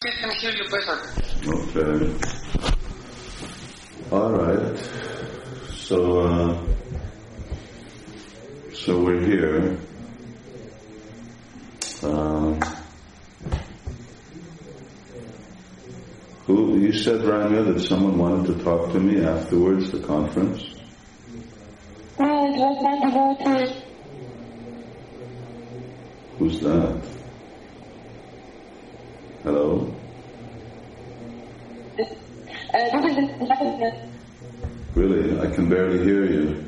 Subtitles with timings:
[0.00, 0.98] can hear you better.
[1.46, 2.14] Okay.
[4.10, 4.78] All right.
[5.74, 6.64] So, uh,
[8.72, 9.78] so we're here.
[12.02, 12.58] Um,
[16.46, 20.62] who you said, Rania, that someone wanted to talk to me afterwards, the conference.
[22.18, 23.82] No, it was not devoted.
[26.38, 27.19] Who's that?
[29.42, 29.90] Hello.
[31.96, 32.18] This is
[32.74, 34.08] the
[34.94, 36.62] Really, I can barely hear you.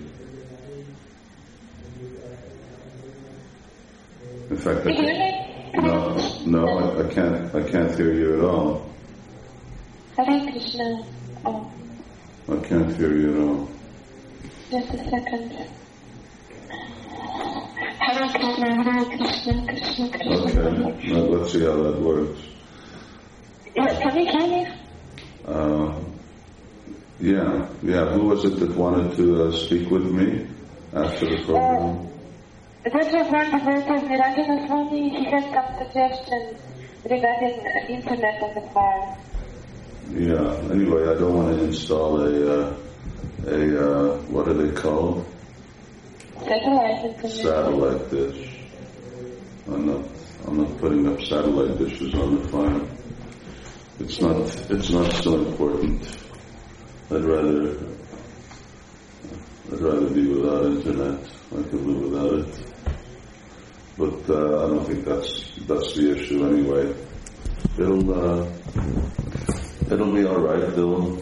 [4.48, 5.32] In fact, I Can you hear
[5.72, 7.54] can't, no, no, I, I can't.
[7.54, 8.88] I can't hear you at all.
[10.16, 11.04] Hare Krishna.
[11.44, 11.70] Oh,
[12.48, 13.68] I can't hear you at all.
[14.70, 15.52] just a second.
[17.98, 20.88] Hare Krishna, Hare Krishna, Krishna Krishna.
[20.88, 22.51] Okay, now let's see how that works.
[23.74, 24.66] Yeah, Can you hear me?
[25.46, 25.98] Uh,
[27.20, 28.04] yeah, yeah.
[28.12, 30.46] Who was it that wanted to uh, speak with me
[30.92, 32.08] after the program?
[32.84, 35.08] This was one devoted Niranjana Swami.
[35.08, 36.60] He had some suggestions
[37.08, 39.18] regarding uh, internet on the file.
[40.10, 40.70] Yeah.
[40.70, 42.76] Anyway, I don't want to install a uh,
[43.46, 45.24] a uh, what are they called?
[46.40, 47.20] Satellite.
[47.30, 48.50] Satellite dish.
[49.68, 50.04] I'm not.
[50.46, 52.91] I'm not putting up satellite dishes on the farm.
[54.02, 54.36] It's not.
[54.68, 56.02] It's not so important.
[57.08, 57.78] I'd rather.
[59.72, 61.20] I'd rather be without internet.
[61.52, 62.74] I can live without it.
[63.96, 66.92] But uh, I don't think that's that's the issue anyway.
[67.78, 68.50] It'll uh,
[69.88, 70.74] it'll be all right.
[70.74, 71.14] They'll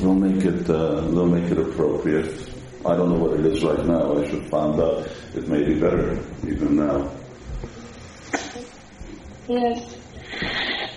[0.00, 2.50] they'll make it uh, they'll make it appropriate.
[2.84, 4.18] I don't know what it is right now.
[4.18, 5.08] I should find out.
[5.34, 7.10] It may be better even now.
[9.48, 10.01] Yes.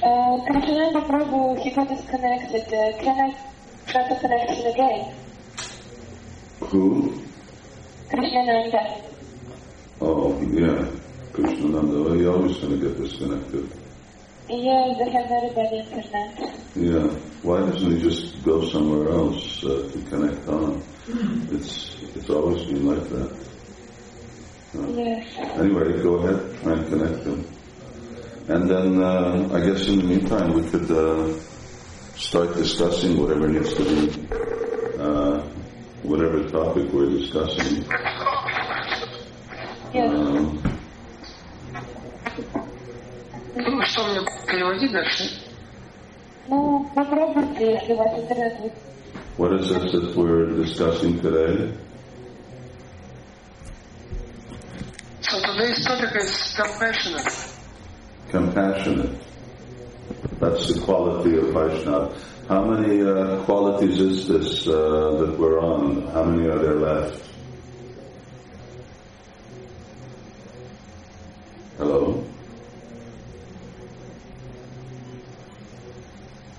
[0.06, 2.62] Uh, Krishnananda Prabhu, he got disconnected.
[2.72, 3.36] Uh, can I
[3.88, 5.16] try to connect him again?
[6.70, 7.24] Who?
[8.12, 9.02] Krishnananda.
[10.02, 10.86] Oh, yeah.
[11.34, 12.06] Krishnananda.
[12.06, 13.68] Well, you're always going to get disconnected.
[14.48, 16.56] Yeah, they have very bad internet.
[16.76, 17.08] Yeah.
[17.42, 20.84] Why doesn't he just go somewhere else uh, to connect on?
[21.52, 23.32] It's it's always been like that.
[24.76, 25.26] Uh, Yes.
[25.58, 27.55] Anyway, go ahead, try and connect them.
[28.49, 31.33] And then uh, I guess in the meantime we could uh,
[32.17, 34.29] start discussing whatever needs to be,
[34.99, 35.41] uh,
[36.03, 37.85] whatever topic we're discussing.
[39.93, 40.13] Yes.
[40.13, 40.63] Um,
[43.57, 45.25] Ну, что мне переводи дальше?
[46.49, 48.73] Ну, попробуйте, если у вас интернет будет.
[49.37, 51.73] what is this that we're discussing today?
[55.23, 57.54] So today's topic is compassionate.
[58.36, 59.18] Compassionate.
[60.42, 62.14] That's the quality of Vaishnava.
[62.50, 66.02] How many uh, qualities is this uh, that we're on?
[66.08, 67.24] How many are there left?
[71.78, 72.28] Hello?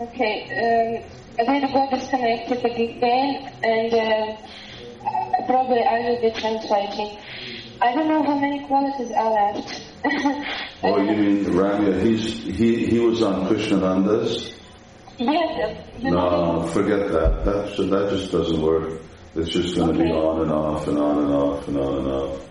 [0.00, 1.04] Okay,
[1.36, 7.18] um, then got disconnected again, and uh, probably I will be translating.
[7.82, 9.85] I don't know how many qualities are left.
[10.04, 12.02] Oh, you mean Ramya?
[12.02, 14.54] He's he he was on Krishnananda's.
[15.18, 17.44] yes, No, forget that.
[17.44, 19.00] That that just doesn't work.
[19.34, 22.08] It's just going to be on and off and on and off and on and
[22.08, 22.48] off.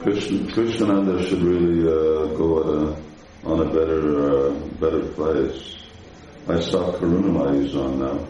[0.00, 5.76] Krishna, Krishnananda should really uh, go at a, on a better uh, better place.
[6.48, 8.26] I saw Karunamai is on now,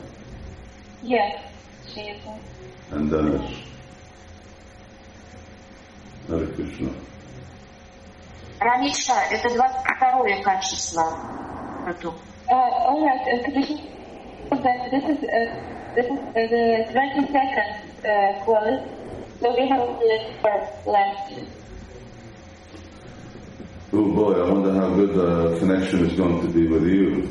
[1.03, 1.53] Yes,
[1.93, 2.23] she is.
[2.93, 3.63] and Dennis.
[6.29, 6.91] Hare Krishna.
[8.60, 11.04] Раниша, это 22 качество.
[11.88, 12.14] Эту.
[12.50, 13.78] Uh, all right, uh, could you
[14.50, 18.92] that this is uh, this is uh, the 22nd uh, quality,
[19.40, 21.34] so we have only four left.
[23.94, 27.30] Oh boy, I wonder how good the connection is going to be with you.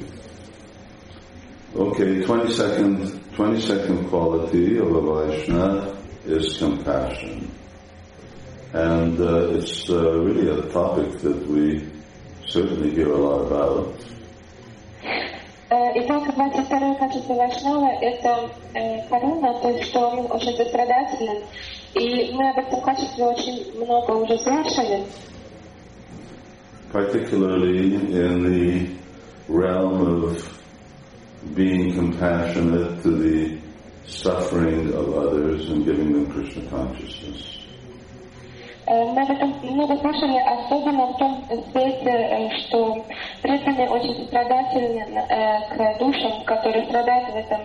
[1.77, 5.97] Okay, 22nd, 22nd quality of a Vaishnava
[6.27, 7.51] is compassion.
[8.75, 11.85] And uh, it's uh, really a topic that we
[12.47, 13.95] certainly hear a lot about.
[15.71, 21.45] Э, Итак, 22 качество Вайшнава – это э, каруна, то есть что он очень сострадателен.
[21.95, 25.05] И мы об этом качестве очень много уже слышали.
[26.93, 28.97] particularly in the
[29.49, 30.63] realm of
[31.55, 33.59] being compassionate to the
[34.07, 37.59] suffering of others and giving them Krishna consciousness.
[38.88, 43.04] Э, Мы об этом много слышали, особенно в том свете, э, что
[43.42, 47.62] преданные очень страдательны э, к душам, которые страдают в этом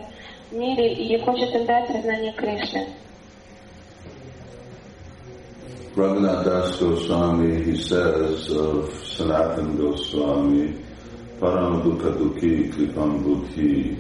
[0.51, 2.87] мире и хочет им дать сознание Кришны.
[5.97, 10.75] Raghunath Das Goswami, he says of Sanatan Goswami,
[11.41, 13.99] Param Dukha Dukhi Klipam Buddhi,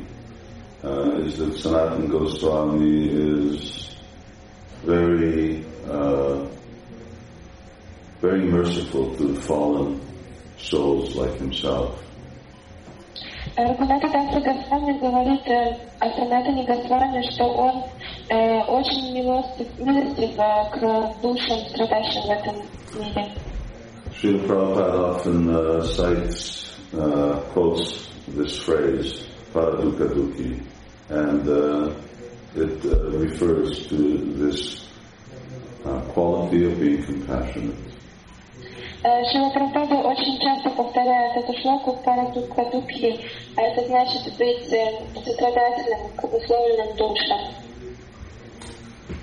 [0.84, 3.90] uh, is that Sanatan Goswami is
[4.84, 6.46] very, uh,
[8.21, 9.99] very merciful to fallen
[10.57, 12.01] souls like himself.
[13.57, 17.83] Рагуната Даса Госвами говорит э, о Санатане Госвами, что он
[18.29, 22.55] э, очень милостив, милостив э, к душам, страдающим в этом
[22.99, 23.31] мире.
[24.11, 30.61] Srila Prabhupada often uh, cites, uh, quotes this phrase, Paradukha Dukhi,
[31.09, 31.93] and uh,
[32.55, 34.87] it uh, refers to this
[35.85, 37.88] uh, quality of being compassionate.
[39.03, 43.19] Э, Шила Прабхупада очень часто повторяет эту шлоку Парадукха Дукхи,
[43.55, 47.39] а это значит быть э, сострадательным к обусловленным душам.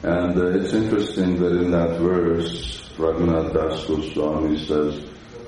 [0.04, 5.00] And uh, it's interesting that in that verse, Raghunath Das Goswami says,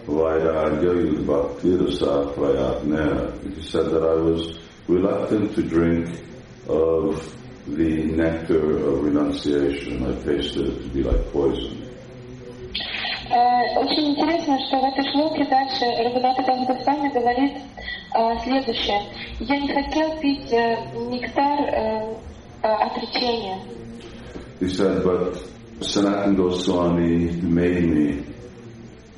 [0.06, 3.56] Vairagya Yudbhaktirasa Prayatnaya.
[3.56, 6.09] He said that I was reluctant to drink
[6.69, 7.35] of
[7.67, 10.05] the nectar of renunciation.
[10.05, 11.78] I tasted it to be like poison.
[13.30, 17.58] Э, Очень интересно, что в этой шлоке дальше Рагуната Дас Госвами говорит
[18.16, 19.02] э, следующее.
[19.40, 20.78] Я не хотел пить э,
[21.10, 22.18] нектар
[22.62, 23.60] отречения.
[24.60, 25.38] He said, but
[25.80, 28.24] Sanatan Goswami made me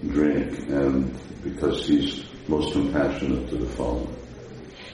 [0.04, 1.12] drink, and
[1.44, 4.08] because he's most compassionate to the fallen.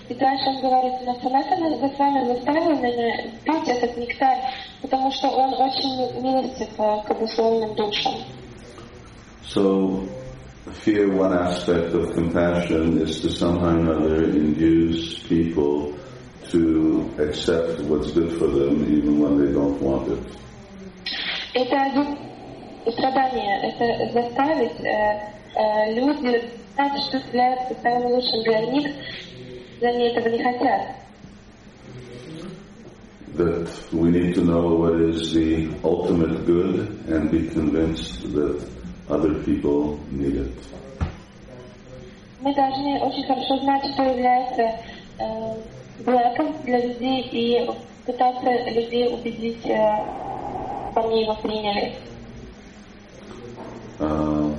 [0.10, 4.38] И дальше он говорит, но Санатана Госвами заставил меня пить этот нектар,
[4.81, 8.13] потому что он очень милостив к обусловленным душам.
[9.47, 10.09] So,
[10.85, 15.99] here one aspect of compassion is to somehow or another induce people
[16.50, 20.19] to accept what's good for them even when they don't want it.
[21.55, 22.17] Это один
[22.91, 25.20] страдание, это заставить э,
[25.56, 26.43] э, люди
[26.75, 28.87] знать, что является самым лучшим для них,
[29.75, 30.97] если они этого не хотят.
[33.37, 38.61] That we need to know what is the ultimate good and be convinced that
[39.09, 40.53] other people need it.
[42.41, 44.62] Мы должны очень хорошо знать, что является
[45.19, 45.56] э,
[46.05, 47.70] благом для людей и
[48.05, 50.05] пытаться людей убедить, э,
[50.91, 51.93] чтобы они его приняли.
[54.00, 54.50] Uh,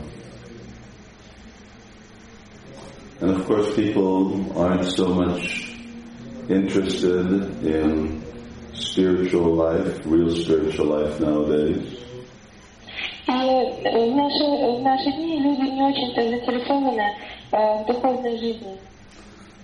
[3.19, 5.75] and of course, people aren't so much
[6.47, 8.21] interested in
[8.73, 11.96] spiritual life, real spiritual life nowadays.
[13.28, 17.14] В наши, в наши дни люди не очень-то заинтересованы
[17.52, 18.78] э, в духовной жизни.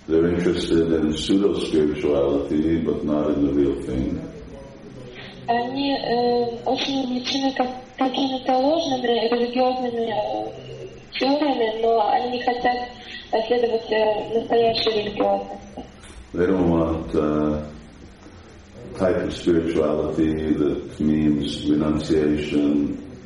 [0.07, 4.21] They're interested in pseudo spirituality, but not in the real thing.
[5.47, 10.53] Они э, очень увлечены как, какими-то ложными религиозными э,
[11.19, 12.77] теориями, но они не хотят
[13.47, 15.59] следовать э, настоящей религиозности.
[16.35, 17.63] They don't want uh,
[18.99, 22.99] type of spirituality that means renunciation,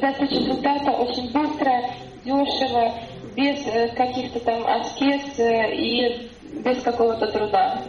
[0.00, 1.72] достичь результата очень быстро,
[2.24, 2.92] дешево,
[3.36, 6.30] без э, каких-то там аскез э, и
[6.64, 7.82] без какого-то труда.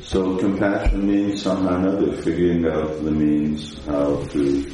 [0.00, 4.70] So compassion means somehow or another figuring out the means how to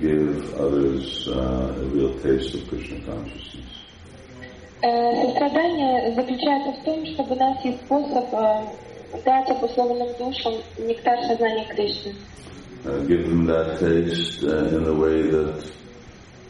[0.00, 3.64] give others uh, a real taste of Krishna consciousness.
[4.82, 8.30] Э, Сострадание заключается в том, чтобы найти способ
[9.24, 12.14] дать обусловленным душам нектар сознания Кришны.
[12.85, 15.71] Uh, give them that taste uh, in a way that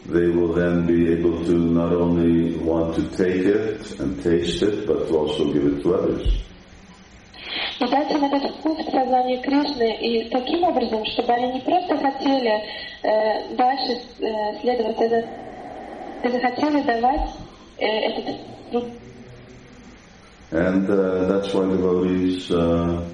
[0.08, 4.88] they will then be able to not only want to take it and taste it,
[4.88, 6.26] but to also give it to others.
[7.80, 11.98] И дать им этот вкус в сознании Кришны, и таким образом, чтобы они не просто
[11.98, 12.64] хотели
[13.04, 15.26] э, дальше э, следовать за
[16.24, 17.30] и захотели давать
[17.78, 18.36] э, этот
[18.72, 18.86] труд
[20.52, 23.10] And uh, that's why devotees uh,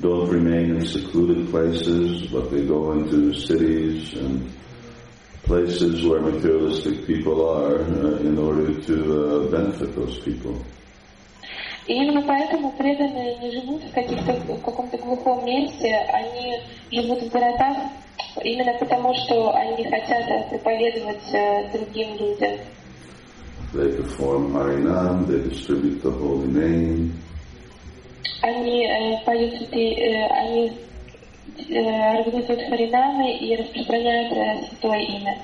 [0.00, 4.48] don't remain in secluded places, but they go into cities and
[5.42, 10.54] places where materialistic people are uh, in order to uh, benefit those people.
[11.86, 16.60] И именно поэтому преданные не живут в каких-то в каком-то глухом месте, они
[16.92, 17.78] живут в городах
[18.44, 22.58] именно потому, что они хотят э, проповедовать э, другим людям.
[23.72, 27.12] They perform Harinam, they distribute the holy name,
[28.42, 30.72] Они э, поют святые, э, они
[31.70, 35.38] э, организуют харинамы и распространяют э, святое имя.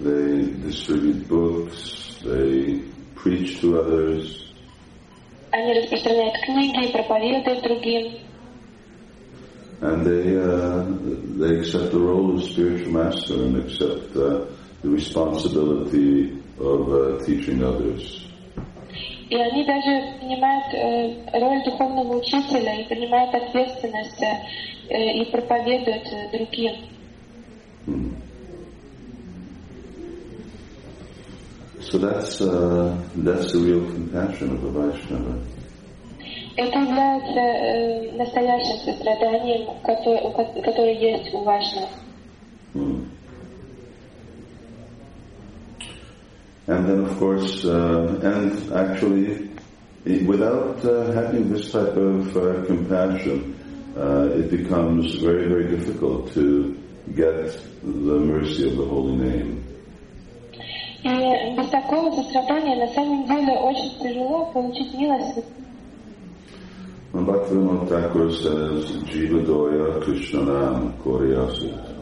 [0.00, 2.80] they distribute books, they
[3.16, 4.44] preach to others,
[5.50, 8.12] Они распространяют книги, проповедуют другим.
[9.80, 10.84] and they uh,
[11.38, 14.44] they accept the role of spiritual master and accept uh,
[14.82, 18.21] the responsibility of uh, teaching others.
[19.33, 26.37] И они даже принимают э, роль духовного учителя и принимают ответственность э, и проповедуют э,
[26.37, 26.75] другим.
[31.81, 35.41] So that's uh, that's the real compassion of a Vaishnava.
[36.55, 41.43] Это является э, настоящим состраданием, которое, которое есть у.
[42.75, 43.07] Hmm.
[46.66, 49.48] And then, of course, uh, and actually,
[50.06, 53.54] i- without uh, having this type of uh, compassion,
[53.96, 56.76] uh, it becomes very, very difficult to
[57.16, 59.64] get the mercy of the holy name.
[61.04, 65.44] И без такого сострадания на самом деле очень тяжело получить милость.
[67.14, 71.96] And Bhaktivinoda Thakur says, Jiva Doya Krishnanam Koryasut.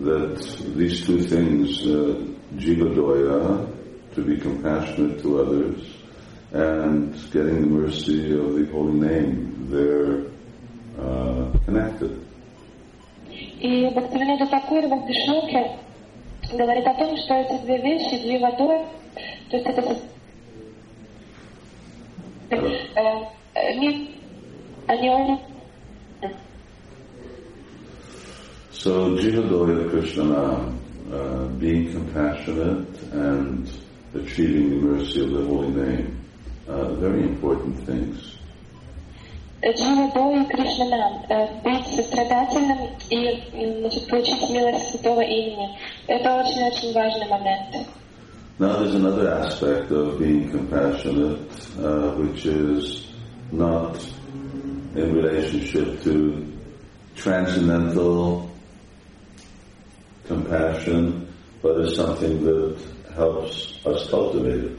[0.00, 0.36] That
[0.76, 2.14] these two things, uh,
[2.56, 3.66] Jiva Doya,
[4.14, 5.80] to be compassionate to others,
[6.52, 10.24] and getting the mercy of the holy name, they're
[10.98, 12.10] uh, connected.
[13.60, 15.70] И Бхактивинода Такур в Бхактишоке
[16.52, 18.84] говорит о том, что эти две вещи, две водой,
[19.50, 19.98] то есть это со-
[22.50, 24.10] э, э, ми-
[24.86, 25.38] они очень
[28.72, 30.78] So Jiva Doya Krishnanam,
[31.12, 33.70] uh, being compassionate and
[34.14, 36.20] achieving the mercy of the holy name,
[36.68, 38.34] uh, very important things.
[39.60, 42.78] Джива Дой Кришнанам, э, быть сострадательным
[43.10, 45.76] и м, значит, получить милость святого имени.
[46.06, 47.88] Это очень-очень важный момент.
[48.60, 51.38] Now there's another aspect of being compassionate,
[51.80, 53.06] uh, which is
[53.52, 53.96] not
[54.94, 56.44] in relationship to
[57.14, 58.48] transcendental
[60.26, 61.26] compassion,
[61.62, 62.76] but is something that
[63.16, 64.78] helps us cultivate it.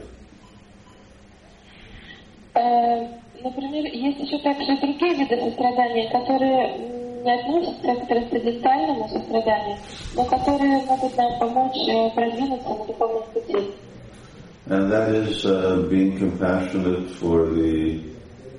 [2.54, 9.08] Э, Например, есть еще также и другие виды сострадания, которые м, не относятся к трансцендентальному
[9.08, 9.76] состраданию,
[10.14, 13.70] но которые могут нам помочь э, продвинуться на духовном пути.
[14.66, 18.00] And that is uh, being compassionate for the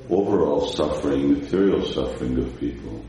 [0.10, 3.00] overall suffering, material suffering of people.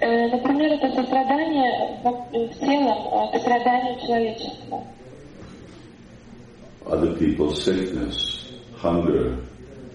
[0.00, 4.84] Э, Например, это сострадание в в целом э, к страданию человечества.
[6.88, 9.36] other people's sickness, hunger,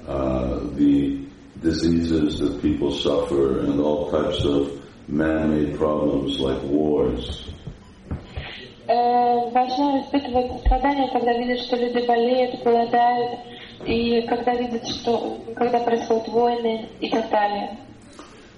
[0.08, 1.26] uh, the
[1.62, 7.50] diseases that people suffer, and all types of man-made problems like wars.
[8.88, 13.40] Э, Важно испытывать страдания, когда видят, что люди болеют, голодают,
[13.86, 17.78] и когда видят, что когда происходят войны и так далее.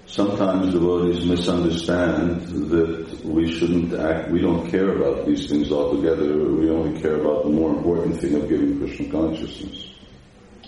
[0.07, 6.27] Sometimes devotees misunderstand that we shouldn't act, we don't care about these things altogether,
[6.59, 9.87] we only care about the more important thing of giving Krishna consciousness.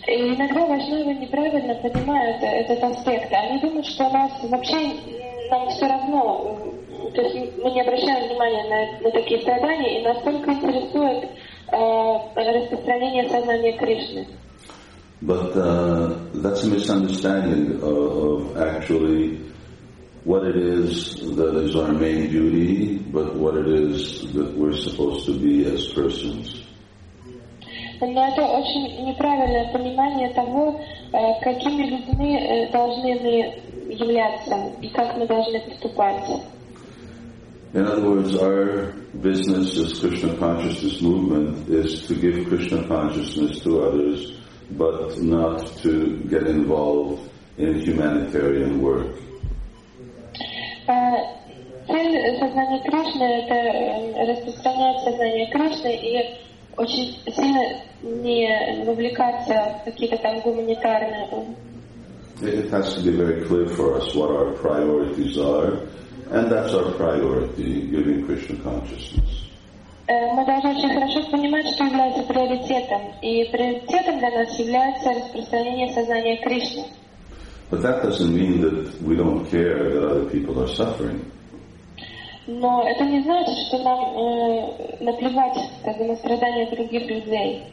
[0.07, 3.31] И иногда вайшнавы неправильно понимают этот аспект.
[3.31, 4.97] Они думают, что нас вообще м,
[5.49, 6.59] нам все равно,
[6.89, 11.23] м, то есть мы не обращаем внимания на, на такие страдания, и нас только интересует
[11.71, 14.27] э, распространение сознания Кришны.
[15.21, 19.39] But uh, that's a misunderstanding of, of actually
[20.25, 25.25] what it is that is our main duty, but what it is that we're supposed
[25.25, 26.63] to be as persons.
[28.01, 30.77] Но это очень неправильное понимание того,
[31.13, 36.25] э, какими людьми э, должны мы являться и как мы должны поступать.
[37.73, 43.83] In other words, our business as Krishna consciousness movement is to give Krishna consciousness to
[43.83, 44.33] others,
[44.71, 49.15] but not to get involved in humanitarian work.
[50.87, 51.43] Э,
[51.87, 56.39] Цель сознания Кришны – это э, распространять сознание Кришны и
[56.77, 61.55] очень сильно не вовлекаться в какие-то там гуманитарные
[62.41, 65.87] It has to be very clear for us what our priorities are,
[66.31, 69.26] and that's our priority, giving Krishna consciousness.
[70.08, 73.12] Э, Мы должны очень хорошо понимать, что является приоритетом.
[73.20, 76.84] И приоритетом для нас является распространение сознания Кришны.
[77.70, 81.20] But that doesn't mean that we don't care that other people are suffering.
[82.46, 87.64] Но это не значит, что нам э, наплевать как на страдания других людей.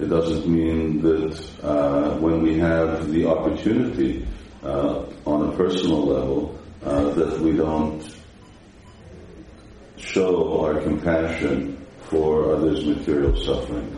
[0.00, 4.26] It doesn't mean that uh, when we have the opportunity
[4.64, 8.02] uh, on a personal level uh, that we don't
[10.01, 11.77] show our compassion
[12.09, 13.93] for others' material suffering.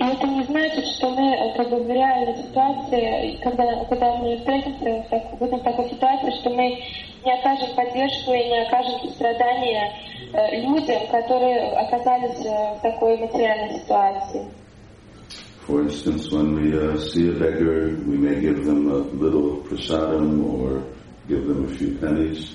[0.00, 4.36] И это не значит, что мы э, как бы в реальной ситуации, когда, когда мы
[4.38, 6.78] встретимся в, так- в этом такой ситуации, что мы
[7.24, 9.92] не окажем поддержку и не окажем сострадания
[10.32, 14.46] э, людям, которые оказались э, в такой материальной ситуации.
[15.66, 20.42] For instance, when we uh, see a beggar, we may give them a little prasadam
[20.42, 20.82] or
[21.28, 22.54] give them a few pennies.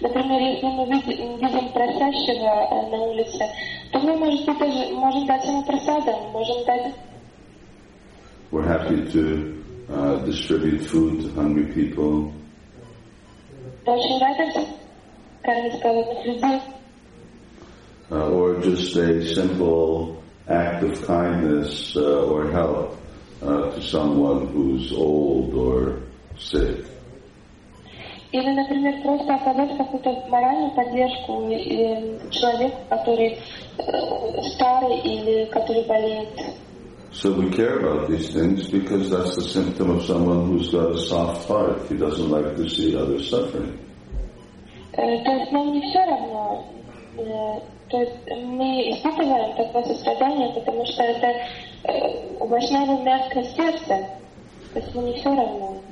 [0.00, 3.44] Например, если мы видим, видим просящего э, на улице,
[3.92, 6.94] то мы, может быть, даже можем дать ему просадом, можем дать
[8.50, 12.32] We're happy to uh, distribute food to hungry people.
[13.86, 14.60] очень радоваться,
[15.42, 16.60] кормить голодных людей.
[18.10, 22.96] uh, or just a simple act of kindness uh, or help
[23.42, 26.00] uh, to someone who's old or
[26.38, 26.84] sick.
[28.35, 31.47] Или, например, просто оказать какую-то моральную поддержку
[32.31, 33.37] человеку, который
[33.77, 36.27] э, старый или который болеет.
[37.13, 40.97] So we care about these things because that's the symptom of someone who's got a
[40.97, 41.79] soft heart.
[41.87, 43.79] He doesn't like to see others suffering.
[44.91, 46.65] Э, То есть нам не все равно.
[47.17, 51.27] Э, То есть мы испытываем такое сострадание, потому что это
[52.41, 54.09] Вайшнавы мягкое сердце.
[54.73, 55.84] То есть ему не все равно.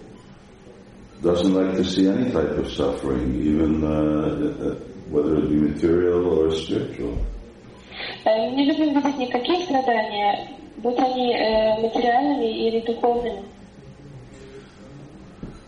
[1.22, 4.75] Doesn't like to see any type of suffering, even uh, uh,
[5.10, 7.18] whether it be material or spiritual.
[8.25, 13.42] Э, Мы не любим видеть никакие страдания, будь они э, материальными или духовными.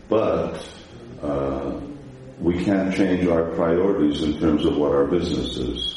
[0.08, 0.64] But
[1.22, 1.80] uh,
[2.40, 5.96] we can't change our priorities in terms of what our business is.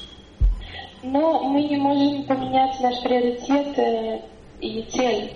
[1.03, 4.21] Но мы не можем поменять наш приоритет э,
[4.61, 5.31] и цель.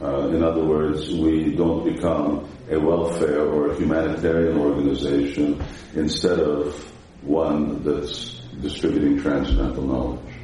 [0.00, 5.62] Uh, in other words, we don't become a welfare or a humanitarian organization
[5.94, 6.74] instead of
[7.22, 10.34] one that's distributing transcendental knowledge.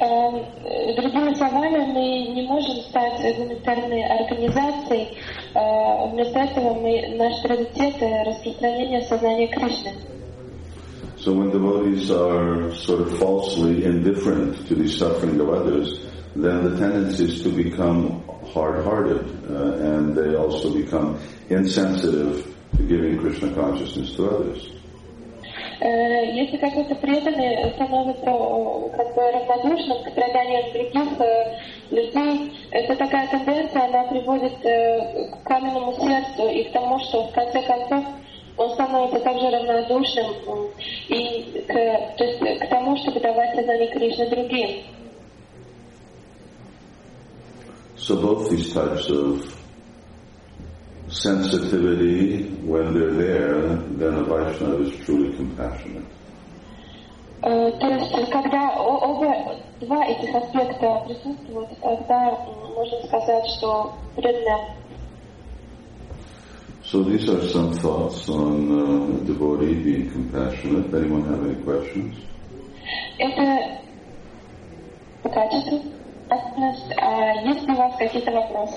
[0.00, 5.18] Эм, э, Другими словами, мы не можем стать гуманитарной организацией.
[5.54, 9.92] Э, Вместо этого мы, наш приоритет – э, распространение сознания Кришны.
[11.18, 16.00] So when devotees are sort of falsely indifferent to the suffering of others,
[16.34, 18.22] then the tendency is to become
[18.55, 24.71] hard-hearted, uh, and they also become insensitive to giving Krishna consciousness to others.
[25.81, 31.59] Э, Если какой-то преданный становится э, как бы равнодушным к страданиям других э,
[31.91, 37.61] людей, это такая тенденция, она приводит к каменному сердцу и к тому, что в конце
[37.63, 38.05] концов
[38.57, 40.27] он становится также равнодушным
[41.09, 41.73] и к,
[42.17, 44.81] то есть, к тому, чтобы давать сознание Кришны другим.
[48.04, 49.44] So both these types of
[51.08, 56.04] sensitivity, when they're there, then a Vaishnava is truly compassionate.
[57.42, 63.92] Э, То есть, когда о- оба два этих аспекта присутствуют, тогда м, можно сказать, что
[64.14, 64.74] преданный
[66.84, 70.92] So these are some thoughts on uh, devotee being compassionate.
[70.92, 72.16] Anyone have any questions?
[73.18, 73.78] Это
[75.22, 75.94] по качеству ответственность.
[76.30, 78.76] А есть ли у вас какие-то вопросы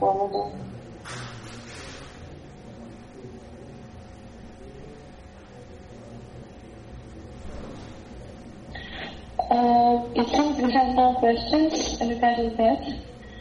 [0.00, 0.52] по поводу?
[9.50, 12.82] Uh, it seems we have no questions regarding that.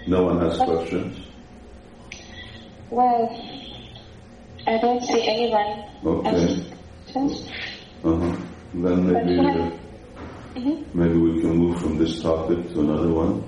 [0.07, 1.17] No one has questions?
[2.91, 3.35] Well,
[4.67, 6.29] I don't see anyone Okay.
[6.29, 6.65] asking
[7.03, 7.49] questions.
[8.03, 8.35] Uh-huh.
[8.73, 9.71] Then maybe uh, Мгм.
[10.93, 13.43] maybe we can move from this topic to another one.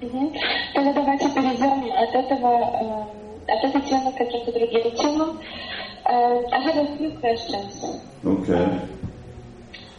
[0.00, 0.32] Мгм.
[0.74, 2.48] Тогда давайте перейдем от этого,
[2.80, 3.06] эм,
[3.46, 5.38] от этой темы к каким-то другим темам.
[6.06, 7.84] Um, I have a few questions.
[8.24, 8.80] Okay.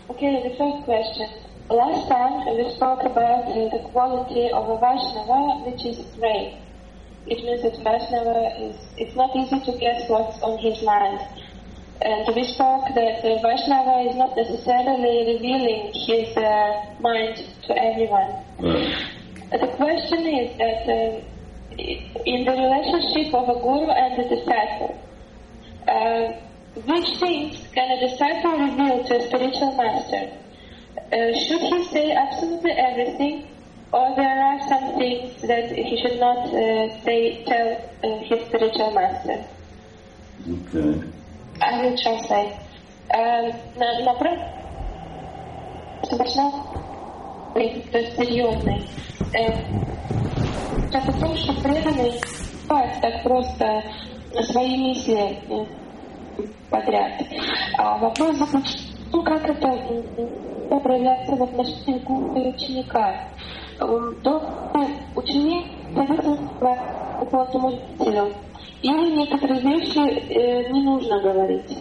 [0.09, 1.29] Okay, the first question.
[1.69, 6.57] Last time we spoke about uh, the quality of a Vaishnava, which is brave.
[7.27, 11.21] It means that Vaishnava is, it's not easy to guess what's on his mind.
[12.02, 18.44] And we spoke that uh, Vaishnava is not necessarily revealing his uh, mind to everyone.
[18.60, 18.94] Right.
[19.50, 21.22] The question is that um,
[21.78, 25.00] in the relationship of a guru and a disciple,
[25.88, 26.32] uh,
[26.84, 30.30] which things can a disciple reveal to a spiritual master?
[31.12, 33.48] Uh, should he say absolutely everything,
[33.92, 38.90] or there are some things that he should not uh, say tell uh, his spiritual
[38.90, 39.44] master?
[40.46, 41.02] Okay.
[41.60, 42.54] I will translate.
[43.10, 44.38] Uh, Например,
[46.04, 46.24] чтобы
[48.16, 48.88] приемный.
[50.92, 52.20] Как о том, что преданный
[52.68, 53.82] так просто
[54.42, 55.66] свои мысли э,
[56.70, 57.22] подряд.
[57.78, 58.36] А вопрос
[59.12, 59.68] ну, как это
[60.82, 63.28] проявляется в отношении гуру ученика.
[63.78, 64.42] Э, то
[65.14, 68.32] ученик зависит от руководителя
[68.82, 71.78] или некоторые вещи э, не нужно говорить.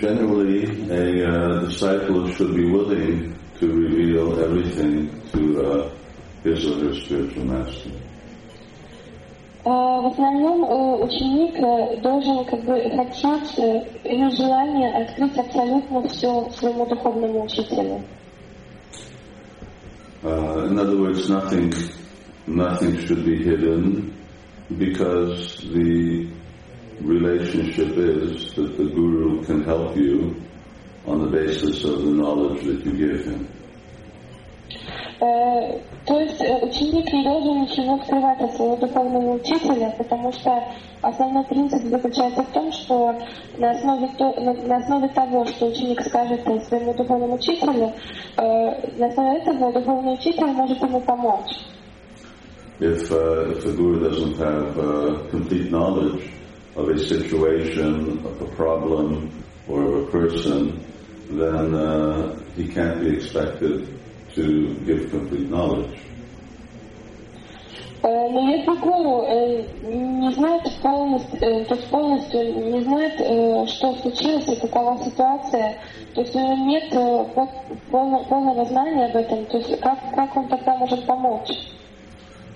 [0.00, 5.90] Generally, a uh, disciple should be willing to reveal everything to uh,
[6.44, 7.90] his or her spiritual master.
[9.64, 13.58] А, В основном э, ученик э, должен как бы хотеть,
[14.04, 18.00] иметь желание открыть абсолютно все своему духовному учителю.
[20.28, 21.72] Uh, in other words, nothing,
[22.46, 24.14] nothing should be hidden
[24.76, 26.28] because the
[27.00, 30.36] relationship is that the guru can help you
[31.06, 33.48] on the basis of the knowledge that you give him.
[35.20, 40.62] Э, То есть э, ученик не должен ничего скрывать от своего духовного учителя, потому что
[41.02, 43.14] основной принцип заключается в том, что
[43.58, 44.08] на основе,
[44.66, 47.92] на основе того, что ученик скажет своему духовному учителю,
[48.36, 51.56] э, на основе этого духовный учитель может ему помочь.
[52.80, 56.22] If, the guru doesn't have complete knowledge
[56.76, 59.32] of a situation, of a problem,
[59.66, 60.80] or of a person,
[61.28, 63.98] then uh, he can't be expected
[64.35, 65.99] to give complete knowledge.
[68.05, 72.41] Э, Но если гуру э, не знает полностью, э, то есть полностью
[72.73, 75.77] не знает, э, что случилось и какова ситуация,
[76.13, 77.49] то есть у него нет э, пол-
[77.91, 81.49] полно- полного знания об этом, то есть как, как он тогда может помочь?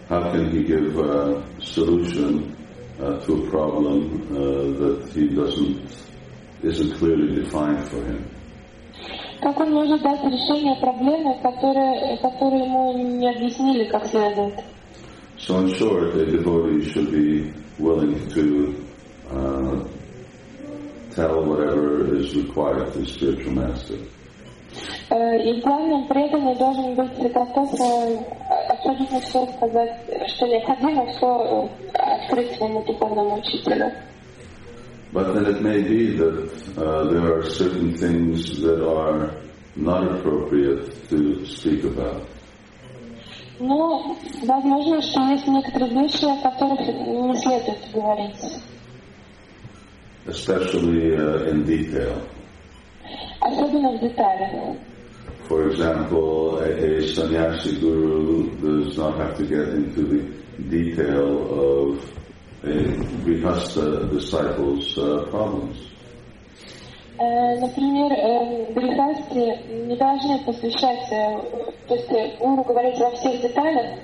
[0.10, 2.56] How can he give a solution
[3.00, 4.38] uh, to a problem uh,
[4.80, 5.80] that he doesn't
[6.64, 8.26] isn't clearly defined for him?
[9.43, 14.55] Как он может дать решение проблемы, которые, которые ему не объяснили как следует?
[15.37, 18.73] So, in short, a devotee should be willing to
[19.33, 19.85] uh,
[21.17, 23.99] tell whatever is required to spiritual master.
[25.11, 28.19] Э, И главным преданный должен быть готов э,
[28.69, 33.91] абсолютно все сказать, что необходимо, все открыть своему духовному учителю.
[35.14, 39.36] But then it may be that uh, there are certain things that are
[39.76, 42.28] not appropriate to speak about.
[43.60, 48.62] Но возможно, что есть некоторые вещи, о которых не следует говорить.
[50.28, 52.22] especially uh, in detail.
[53.42, 54.78] Особенно в деталях.
[55.48, 60.20] For example, a, a sannyasi guru does not have to get into the
[60.70, 62.21] detail of a
[62.64, 65.78] grihastha disciple's uh, problems.
[67.20, 71.42] Э, Например, э, грехасти не должны посвящать, э,
[71.88, 74.00] то есть э, гуру говорить во всех деталях,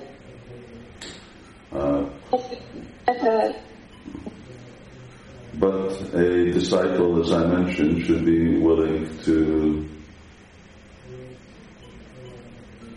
[1.74, 2.58] Uh, если
[3.04, 3.52] это
[5.58, 9.88] but a disciple, as I mentioned, should be willing to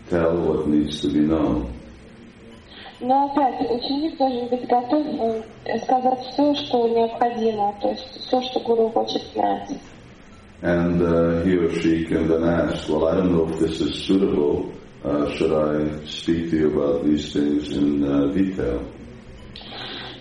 [0.08, 1.72] tell what needs to be known.
[3.03, 5.05] Но опять, ученик должен быть готов
[5.65, 9.69] э, сказать все, что необходимо, то есть все, что гуру хочет знать.
[10.61, 14.05] And uh, he or she can then ask, well, I don't know if this is
[14.05, 14.71] suitable.
[15.03, 18.85] Uh, should I speak to you about these things in uh, detail?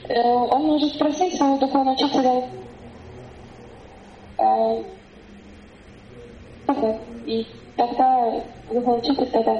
[0.08, 2.48] Э, Он может спросить своего духовного учителя,
[7.26, 8.42] и тогда
[8.72, 9.54] духовный учитель тогда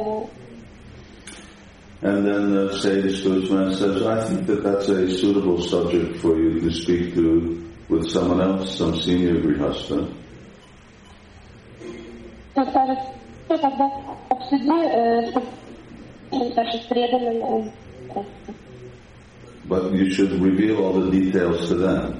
[2.02, 6.58] And then the sage Guzman says, I think that that's a suitable subject for you
[6.60, 10.12] to speak to with someone else, some senior grihasta.
[19.68, 22.18] But you should reveal all the details to them.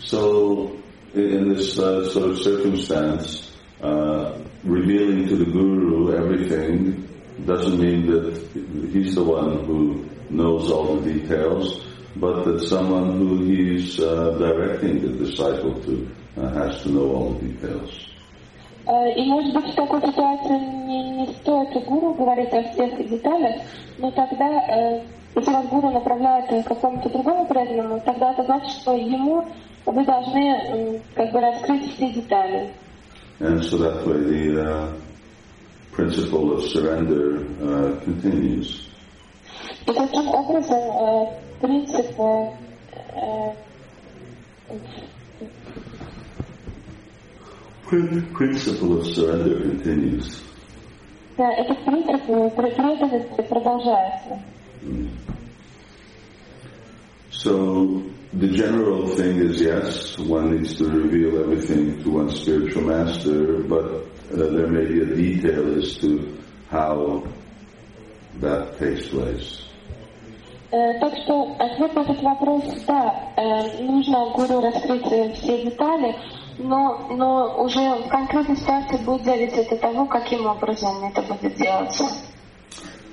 [0.00, 0.76] So,
[1.14, 7.06] in this uh, sort of circumstance, uh, revealing to the guru everything
[7.44, 8.34] doesn't mean that
[8.92, 11.84] he's the one who knows all the details,
[12.16, 17.30] but that someone who he's uh, directing the disciple to uh, has to know all
[17.34, 18.06] the details.
[18.86, 23.62] Э, И, может быть, в такой ситуации не, не стоит гуру говорить о всех деталях,
[23.98, 25.02] но тогда, э,
[25.34, 29.44] если вас гуру направляет к какому-то другому преданному, тогда это значит, что ему
[29.86, 32.70] вы должны как бы раскрыть все детали.
[33.39, 34.93] And so that way the uh,
[35.91, 38.87] principle of surrender uh, continues.
[39.87, 41.25] И таким образом э,
[41.59, 42.51] принцип э,
[43.15, 43.53] э,
[48.37, 50.41] Principle of surrender continues.
[51.37, 54.39] да, этот принцип э, пре- преданности продолжается.
[57.35, 63.63] So the general thing is yes, one needs to reveal everything to one's spiritual master,
[63.63, 63.85] but
[64.33, 66.37] uh, there may be a detail as to
[66.69, 67.23] how
[68.39, 69.61] that takes place.
[70.71, 76.15] Э, Так что ответ на этот вопрос, да, э, нужно гуру раскрыть э, все детали,
[76.57, 82.05] но, но уже в конкретной ситуации будет зависеть от того, каким образом это будет делаться.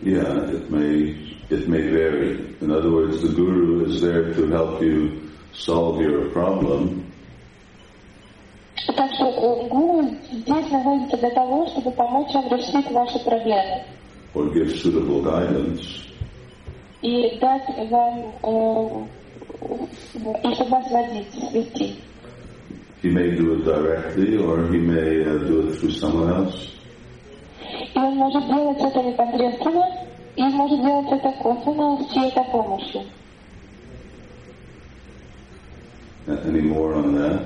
[0.02, 2.54] Yeah, it may it may vary.
[2.60, 5.20] In other words, the guru is there to help you
[5.52, 7.04] solve your problem,
[8.96, 13.82] Так что э, гуру здесь находится для того, чтобы помочь вам решить ваши проблемы
[14.34, 16.06] or give suitable guidance,
[17.02, 19.06] и дать вам, э,
[20.44, 21.96] и чтобы вас водить, вести.
[23.02, 26.70] he may do it directly or he may uh, do it through someone else.
[27.94, 29.84] И он может делать это непосредственно,
[30.36, 33.02] и может делать это косвенно с чьей-то помощью.
[36.26, 37.42] A- Any more on that?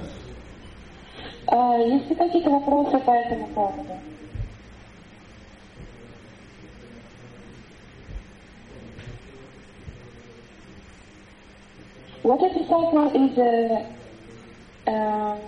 [1.46, 4.00] А есть ли какие-то вопросы по этому поводу?
[12.22, 13.86] What a disciple is a,
[14.90, 15.40] um,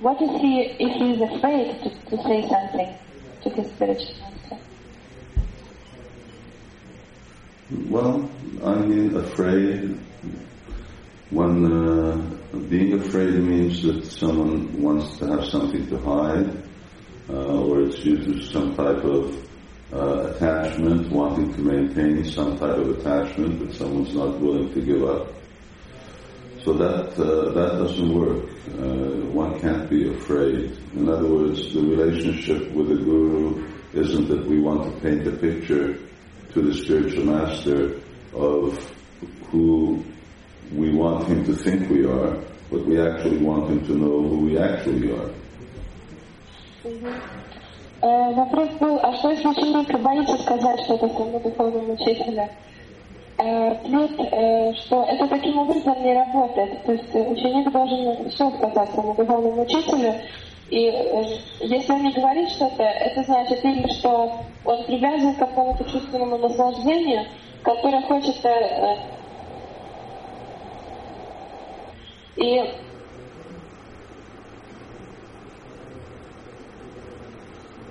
[0.00, 2.94] what is he if he is afraid to, to say something
[3.42, 4.27] to his spiritual
[7.71, 8.27] Well,
[8.63, 9.99] I mean, afraid.
[11.29, 12.17] One uh,
[12.67, 16.63] being afraid means that someone wants to have something to hide,
[17.29, 19.47] uh, or it's to some type of
[19.93, 25.03] uh, attachment, wanting to maintain some type of attachment that someone's not willing to give
[25.03, 25.27] up.
[26.63, 28.49] So that uh, that doesn't work.
[28.79, 30.75] Uh, one can't be afraid.
[30.95, 35.31] In other words, the relationship with the guru isn't that we want to paint a
[35.31, 35.99] picture
[36.53, 37.99] to the spiritual master
[38.33, 38.93] of
[39.51, 40.03] who
[40.73, 42.37] we want him to think we are,
[42.71, 45.31] but we actually want him to know who we actually are.
[48.01, 52.47] Э, Вопрос был, а что если ученик боится сказать что-то своему духовному учителю?
[53.37, 56.83] Э, Ответ, э, что это таким образом не работает.
[56.85, 60.13] То есть ученик должен все сказать своему духовному учителю,
[60.69, 61.23] и э,
[61.61, 67.25] если он не говорит что-то, это значит или что он привязан к какому-то чувственному наслаждению,
[67.63, 68.95] которое хочет э, э,
[72.35, 72.75] и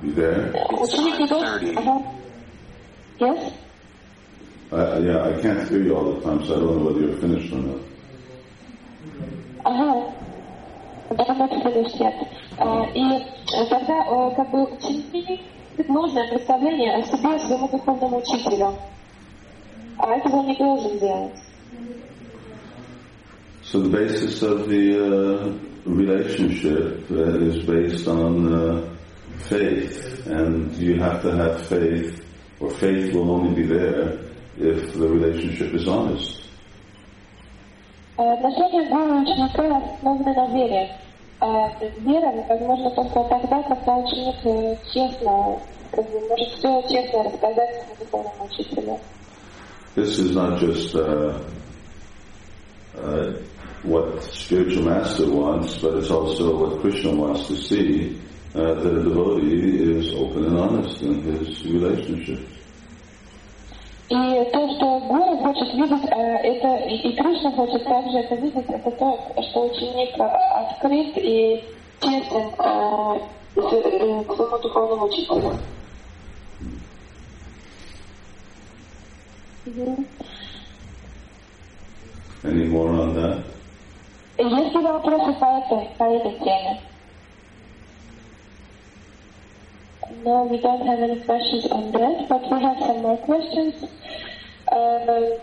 [0.00, 0.52] You there?
[0.80, 2.04] ученик не должен...
[3.18, 3.52] Yes?
[4.70, 7.16] I, yeah, I can't hear you all the time, so I don't know whether you're
[7.16, 7.80] finished or not.
[9.64, 10.12] Ага.
[11.10, 12.47] I'm not finished yet.
[12.58, 15.40] А, И э, тогда э, как бы ученик
[15.88, 18.74] нужное представление о себе своему духовному учителю.
[19.98, 21.34] А этого он не должен делать.
[23.62, 25.52] So the basis of the uh,
[25.84, 28.96] relationship uh, is based on uh,
[29.48, 32.24] faith, and you have to have faith,
[32.60, 34.18] or faith will only be there
[34.56, 36.42] if the relationship is honest.
[38.16, 40.90] Э, Отношения гуру и ученика основаны на вере.
[41.39, 45.59] А вера возможна только тогда, когда ученик э, честно,
[45.91, 48.99] как бы, может все честно рассказать своему духовному учителю.
[49.95, 51.37] This is not just uh,
[52.97, 53.33] uh,
[53.83, 58.17] what spiritual master wants, but it's also what Krishna wants to see,
[58.55, 62.56] uh, that a devotee is open and honest in his relationships.
[64.08, 64.14] И
[64.52, 69.18] то, что гуру хочет видеть, э, это и Кришна хочет также это видеть, это то,
[69.42, 71.62] что ученик э, открыт и
[72.00, 73.20] честен э,
[73.54, 75.58] к своему духовному учителю.
[82.44, 83.42] Any more on that?
[84.38, 86.80] Есть ли вопросы по этой, по этой теме?
[90.10, 93.74] No, we don't have any questions on that, but we have some more questions.
[94.72, 95.36] Uh,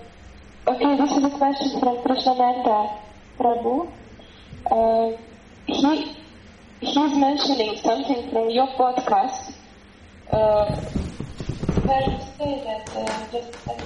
[0.68, 2.98] okay, this is a question from Krishnananda
[3.40, 3.92] Prabhu.
[4.70, 5.12] Uh,
[5.68, 6.16] he
[6.82, 9.54] he's mentioning something from your podcast
[10.32, 10.66] uh,
[11.86, 13.78] where you say that uh, just uh,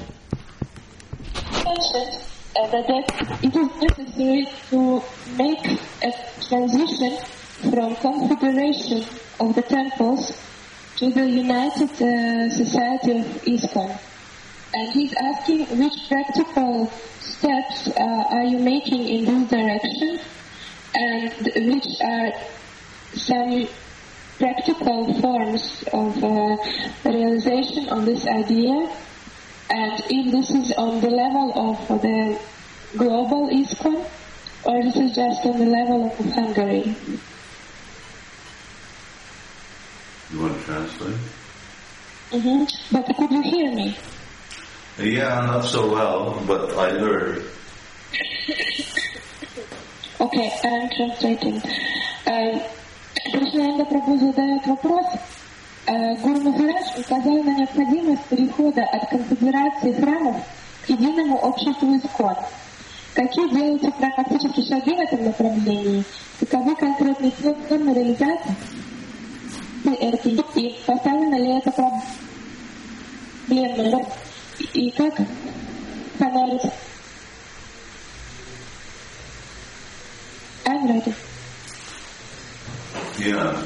[1.66, 2.24] mentioned
[2.56, 2.90] uh, that
[3.44, 5.04] it is necessary to
[5.38, 5.66] make
[6.04, 6.12] a
[6.48, 7.18] transition
[7.70, 9.04] from configuration
[9.40, 10.49] of the temples
[11.00, 13.98] to the United uh, Society of ISKCON.
[14.74, 20.20] And he's asking which practical steps uh, are you making in this direction
[20.94, 21.32] and
[21.72, 22.34] which are
[23.14, 23.66] some
[24.40, 26.58] practical forms of uh,
[27.06, 28.94] realization of this idea
[29.70, 32.38] and if this is on the level of the
[32.98, 34.06] global ISKCON
[34.66, 36.94] or this is just on the level of Hungary.
[40.32, 41.18] You want to translate?
[42.32, 43.98] hmm But could you hear me?
[45.00, 47.46] Yeah, not so well, but I heard.
[50.20, 51.62] Okay, I'm translating.
[52.26, 52.62] Эм,
[53.32, 55.06] Кришнананда Прабhu задает вопрос.
[55.88, 60.36] Э, Гуру Махарадж указал на необходимость перехода от конфедерации храмов
[60.86, 62.36] к единому обществу ИСКОН.
[63.16, 66.04] Какие делаете практические шаги в этом направлении?
[66.40, 68.56] Каковы конкретные формы реализации
[69.86, 71.32] и ли проблема,
[74.74, 75.14] и как
[80.70, 81.14] I'm ready.
[83.18, 83.66] Yeah.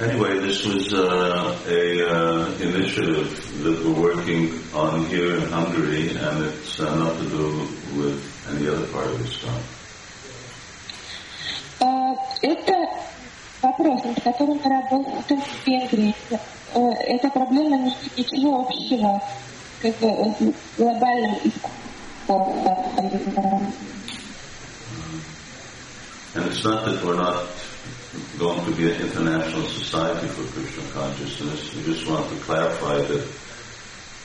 [0.00, 6.44] Anyway, this was uh, a uh, initiative that we're working on here in Hungary, and
[6.46, 9.79] it's uh, not to do with any other part of ISKCON.
[11.80, 12.88] Э, Это
[13.62, 16.14] вопрос, над которым мы работаем в Венгрии.
[16.74, 19.22] Э, Эта проблема не имеет ничего общего
[19.80, 21.36] как бы, с глобальным.
[26.32, 27.46] And it's not that we're not
[28.38, 31.74] going to be an international society for Krishna consciousness.
[31.74, 33.26] We just want to clarify that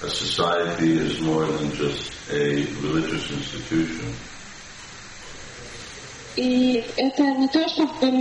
[0.04, 4.14] a society is more than just a religious institution.
[6.36, 8.12] И это не то, чтобы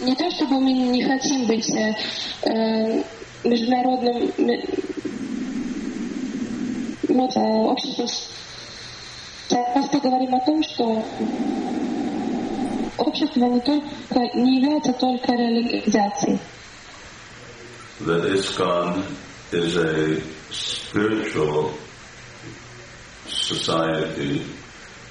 [0.00, 1.94] не то, чтобы мы не хотим быть э,
[2.42, 3.02] э,
[3.44, 4.64] международным ме-
[7.08, 8.08] ме- э, обществом.
[9.74, 11.04] Просто говорим о том, что
[12.96, 16.38] общество не только не является только реализацией.
[18.00, 19.04] That ISKCON
[19.52, 21.70] is a spiritual
[23.28, 24.42] society,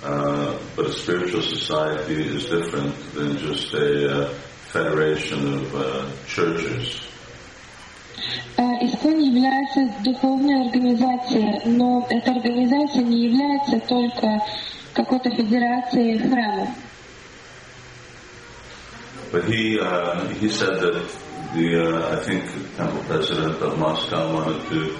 [0.02, 4.34] uh, but a spiritual society is different than just a uh,
[4.72, 7.08] federation of uh, churches.
[8.56, 14.40] Э, ИСКОН является духовной организацией, но эта организация не является только
[14.94, 16.68] какой-то федерацией храмов.
[19.30, 21.04] But he uh, he said that
[21.54, 22.44] the uh, I think
[22.76, 24.96] temple president of Moscow wanted to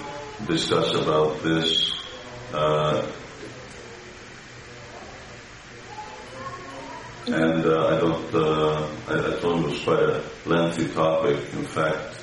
[0.47, 1.91] discuss about this.
[2.53, 3.01] Uh,
[7.27, 8.33] and uh, I don't.
[8.33, 11.37] Uh, I, I told him it was quite a lengthy topic.
[11.53, 12.21] In fact,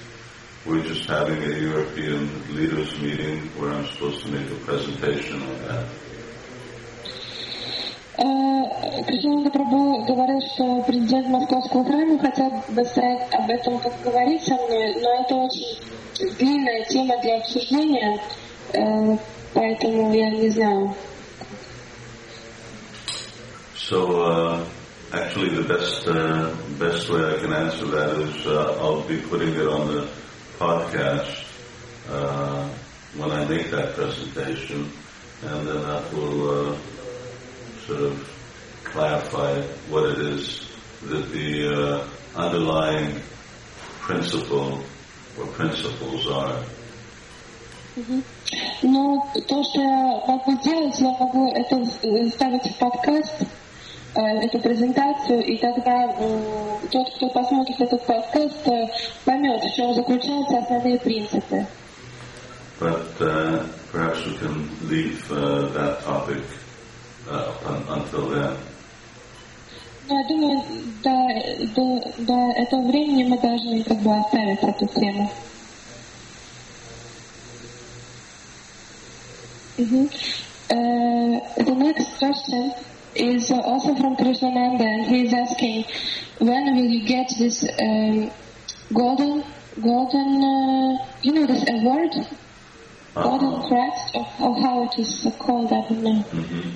[0.67, 5.57] we're just having a European leaders meeting where I'm supposed to make a presentation on
[5.69, 5.87] that.
[8.19, 14.55] Э, Кришнананда Прабhu говорил, что президент Московского храма хотел бы с- об этом поговорить со
[14.55, 15.79] мной, но это очень
[16.39, 18.19] длинная тема для обсуждения,
[18.73, 19.19] э,
[19.53, 20.95] поэтому я не знаю.
[23.77, 24.65] So uh,
[25.13, 29.55] actually, the best uh, best way I can answer that is uh, I'll be putting
[29.55, 30.09] it on the
[30.59, 31.45] podcast
[32.09, 32.69] uh,
[33.17, 34.91] when I make that presentation,
[35.43, 36.77] and then that will uh,
[37.87, 38.33] sort of
[38.85, 40.67] clarify what it is
[41.03, 43.21] that the uh, underlying
[44.01, 44.83] principle
[45.39, 46.65] or principles are.
[48.83, 51.83] Ну, то, что я могу сделать, я могу это
[52.31, 53.47] ставить в подкаст, э,
[54.14, 56.14] Эту презентацию, и тогда
[56.92, 58.88] тот, кто посмотрит этот подкаст, э,
[59.24, 61.66] поймет, в чем заключаются основные принципы.
[62.80, 66.44] But uh, perhaps we can leave uh, that topic
[67.30, 68.58] uh, un- until then.
[70.10, 70.62] Но я думаю,
[71.04, 75.32] до, до, до этого времени мы должны как бы оставить эту тему.
[79.78, 80.10] Мгм.
[80.70, 82.74] Uh, the next question
[83.15, 85.85] is uh, also from Krishnananda, and he is asking,
[86.39, 88.31] when will you get this um,
[88.93, 89.43] golden,
[89.81, 92.13] golden, uh, you know, this award,
[93.15, 93.69] golden Uh-huh.
[93.69, 96.25] crest, or, or how it is called, I don't know.
[96.33, 96.73] Mhm.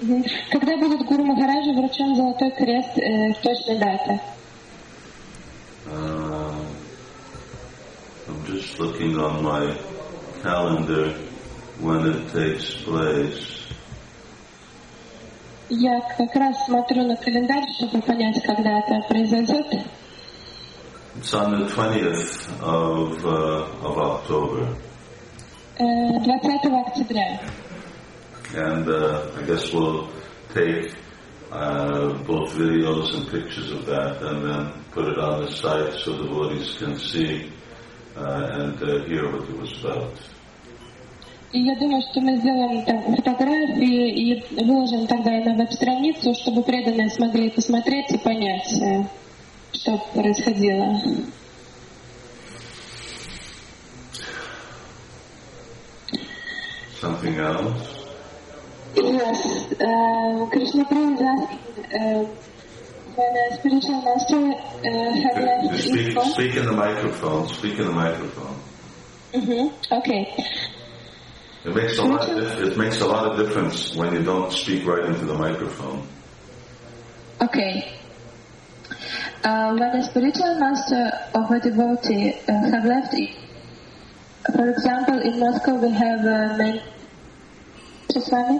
[0.00, 0.24] Мгм.
[0.52, 4.20] Когда будет Гуру Махараджа вручен Золотой Крест э, точной даты?
[5.90, 6.64] Uh,
[8.28, 9.74] I'm just looking on my
[10.42, 11.14] calendar
[11.80, 13.51] when it takes place.
[15.72, 19.66] Я как раз смотрю на календарь, чтобы понять, когда это произойдет.
[21.16, 24.68] It's on the 20th of, uh, of October.
[25.78, 25.84] Э,
[26.24, 27.40] 20 октября.
[28.54, 30.08] And uh, I guess we'll
[30.54, 30.94] take
[31.52, 36.12] uh, both videos and pictures of that and then put it on the site so
[36.16, 37.52] the devotees can see
[38.16, 40.14] uh, and uh, hear what it was about.
[41.53, 46.63] И я думаю, что мы сделаем там фотографии и выложим тогда и на веб-страницу, чтобы
[46.63, 49.03] преданные смогли посмотреть и понять, э,
[49.71, 50.99] что происходило.
[56.99, 57.99] Something else?
[58.95, 61.59] Yes, uh, Krishna Prabhu is asking
[61.93, 62.25] uh,
[63.15, 66.31] when a spiritual master uh, had left Speak, ISKCON.
[66.33, 67.47] speak in the microphone.
[67.47, 68.55] Speak in the microphone.
[69.33, 69.93] Mm-hmm.
[69.93, 70.42] Okay.
[71.65, 72.27] It makes a lot.
[72.27, 76.05] It makes a lot of difference when you don't speak right into the microphone.
[77.39, 77.93] Okay.
[79.43, 83.35] Uh, when a spiritual master of a devotee uh, have left, it,
[84.53, 86.81] for example, in Moscow we have uh, many
[88.11, 88.59] Swami.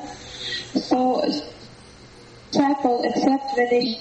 [0.75, 1.21] So,
[2.51, 3.97] disciple accept when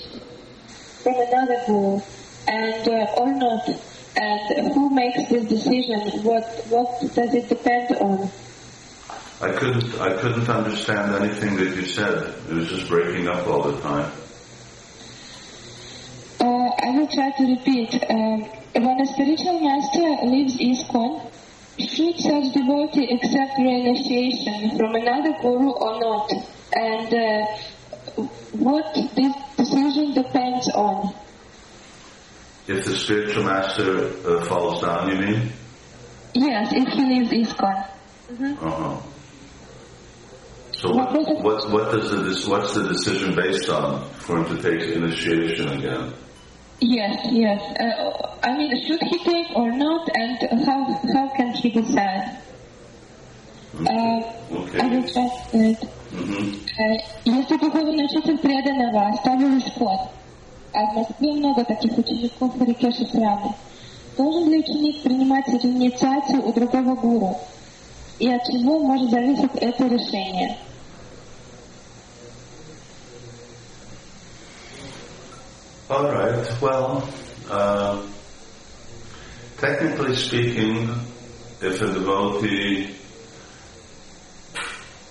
[1.02, 2.00] from another guru,
[2.46, 3.68] and uh, or not,
[4.16, 6.22] and who makes this decision?
[6.22, 8.30] What what does it depend on?
[9.42, 10.00] I couldn't.
[10.00, 12.32] I couldn't understand anything that you said.
[12.48, 14.12] It was just breaking up all the time.
[16.38, 17.92] Uh, I will try to repeat.
[18.08, 18.42] Um,
[18.74, 21.28] when a spiritual master leaves ISKCON,
[21.76, 26.30] should such devotee accept reinitiation from another guru or not?
[26.74, 27.46] And uh,
[28.52, 31.12] what this decision depends on?
[32.68, 35.52] If the spiritual master uh, falls down, you mean?
[36.32, 37.88] Yes, if he leaves ISKCON.
[38.30, 39.11] Uh huh.
[40.82, 44.82] So what, what, does the, this, what's the decision based on for him to take
[44.90, 46.12] initiation again?
[46.80, 47.62] Yes, yes.
[47.78, 50.82] Uh, I mean, should he take or not, and how
[51.14, 52.36] how can he decide?
[53.78, 55.12] Uh, I will Okay.
[55.12, 55.78] translate.
[56.10, 60.00] hmm Э, Если духовный учитель преданного оставил исход,
[60.74, 63.54] а в Москве много таких учеников в реке Шифраны,
[64.16, 67.36] должен ли ученик принимать инициацию у другого гуру?
[68.18, 70.56] И от чего может зависеть это решение?
[75.91, 76.61] All right.
[76.61, 77.09] Well,
[77.49, 78.05] uh,
[79.57, 80.89] technically speaking,
[81.61, 82.95] if a devotee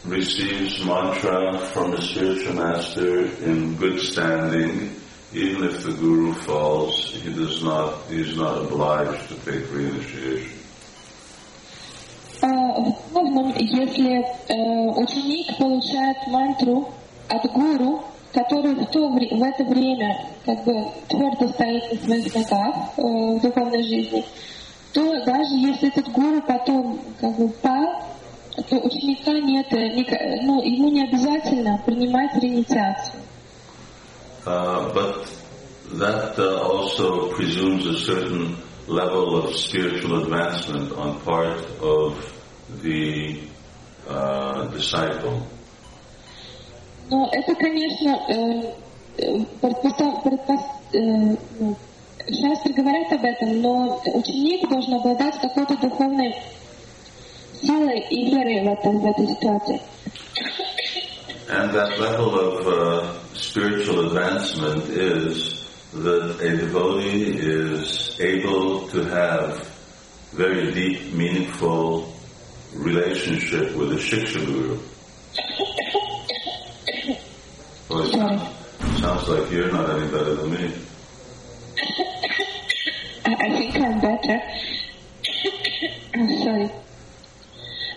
[0.05, 4.95] receives mantra from a spiritual master in good standing,
[5.33, 10.53] even if the guru falls, he does not, he is not obliged to take reinitiation.
[12.43, 16.93] Э, В основном, если э, ученик получает мантру
[17.29, 20.74] от гуру, который в, то, в это время как бы
[21.10, 24.26] твердо стоит на своих ногах э, в духовной жизни,
[24.94, 28.04] то даже если этот гуру потом как бы пал,
[28.70, 33.22] то ученика нет, э, ну, ему не обязательно принимать реинициацию.
[34.44, 35.28] Uh, but
[36.00, 38.58] that uh, also presumes a certain
[38.88, 42.18] level of spiritual advancement on part of
[42.82, 43.40] the
[44.08, 45.46] uh, disciple.
[47.11, 48.75] Но это, конечно, э,
[49.19, 51.77] э, предпоста- предпос- э, ну,
[52.29, 56.35] шастры говорят об этом, но ученик должен обладать какой-то духовной
[57.63, 59.81] силой и верой в, этом, в этой ситуации.
[61.49, 65.65] And that level of uh, spiritual advancement is
[65.95, 69.65] that a devotee is able to have
[70.33, 72.13] very deep, meaningful
[72.75, 74.79] relationship with a Shiksha Guru.
[77.92, 78.40] Well,
[79.02, 80.72] sounds like you're not any better than me.
[83.26, 84.42] I, I think I'm better.
[86.44, 86.70] Sorry.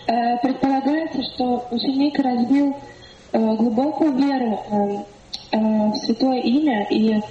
[0.07, 2.75] Э, Предполагается, что ученик развил
[3.31, 5.05] э, глубокую веру
[5.51, 7.21] э, в святое имя и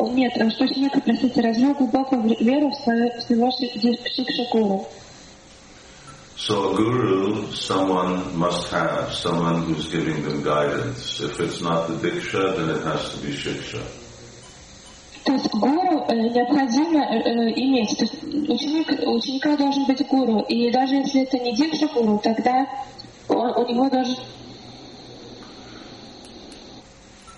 [0.00, 4.86] нет, что ученик, простите, развил глубокую ве- веру в, свое, в своего ши- ди- шикша-гуру.
[6.41, 11.19] So a guru, someone must have, someone who's giving them guidance.
[11.19, 13.81] If it's not the diksha, then it has to be shiksha.
[15.25, 17.97] То есть гуру э, необходимо э, э, иметь.
[17.97, 20.39] То есть ученик, у ученика должен быть гуру.
[20.47, 22.65] И даже если это не дикша гуру, тогда
[23.27, 24.15] он- у него должен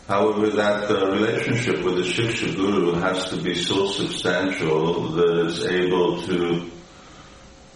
[0.08, 5.64] However, that uh, relationship with the Shiksha Guru has to be so substantial that it's
[5.66, 6.72] able to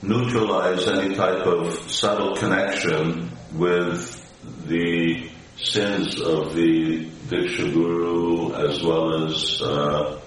[0.02, 4.20] neutralize any type of subtle connection with
[4.68, 10.20] the sins of the Diksha Guru as well as uh,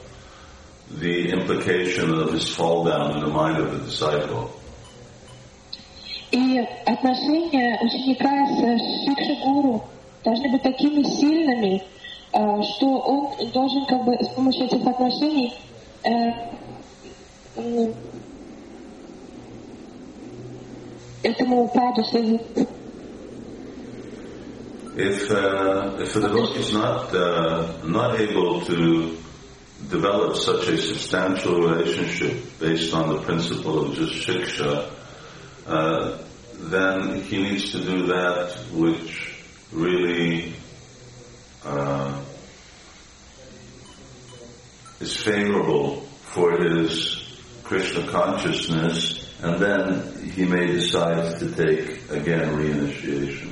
[0.90, 4.50] the implication of his fall down in the mind of the disciple.
[6.32, 9.84] И отношения ученика с Шикши-гуру
[10.24, 11.82] должны быть такими сильными,
[12.32, 15.54] э, что он должен как бы с помощью этих отношений
[21.22, 22.40] этому паду своего
[24.96, 29.18] If uh, if the devotee is not uh, not able to
[29.90, 34.90] develop such a substantial relationship based on the principle of just shiksha,
[35.66, 36.18] uh,
[36.58, 39.36] then he needs to do that which
[39.70, 40.54] really
[41.62, 42.18] uh,
[45.00, 46.00] is favorable
[46.32, 47.22] for his
[47.64, 50.02] Krishna consciousness, and then
[50.34, 53.50] he may decide to take again reinitiation.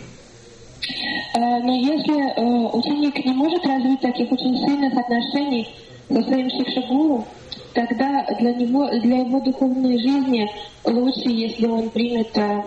[1.35, 5.69] Э, Но если э, ученик не может развить таких очень сильных отношений
[6.09, 7.27] со своим шикшагуру,
[7.73, 10.47] тогда для него, для его духовной жизни
[10.85, 12.63] лучше, если он примет э,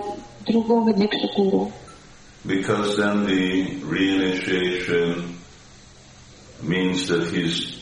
[0.45, 1.71] другого дикшагуру.
[2.45, 5.35] Because then the reinitiation
[6.61, 7.77] means that he's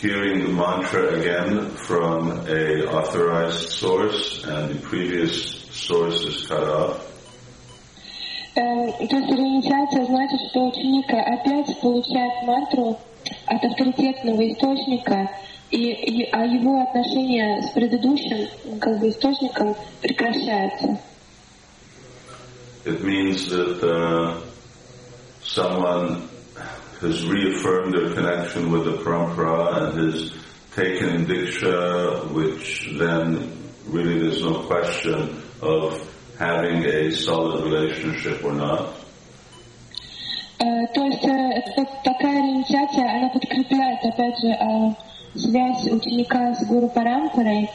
[0.00, 7.00] hearing the mantra again from a authorized source and the previous source is cut off.
[8.56, 8.60] Э,
[9.08, 12.98] То есть реинициация значит, что ученик опять получает мантру
[13.46, 15.28] от авторитетного источника,
[15.70, 20.98] и, и- а его отношения с предыдущим как бы, источником прекращаются.
[22.84, 24.36] It means that uh,
[25.42, 26.28] someone
[27.00, 30.32] has reaffirmed their connection with the parampara and has
[30.74, 33.50] taken diksha, which then
[33.86, 36.00] really there's no question of
[36.38, 38.94] having a solid relationship or not.
[40.60, 44.94] Э, То есть э, это такая реинициация, она подкрепляет, опять же, э,
[45.34, 47.68] связь ученика с Гуру Парампарой.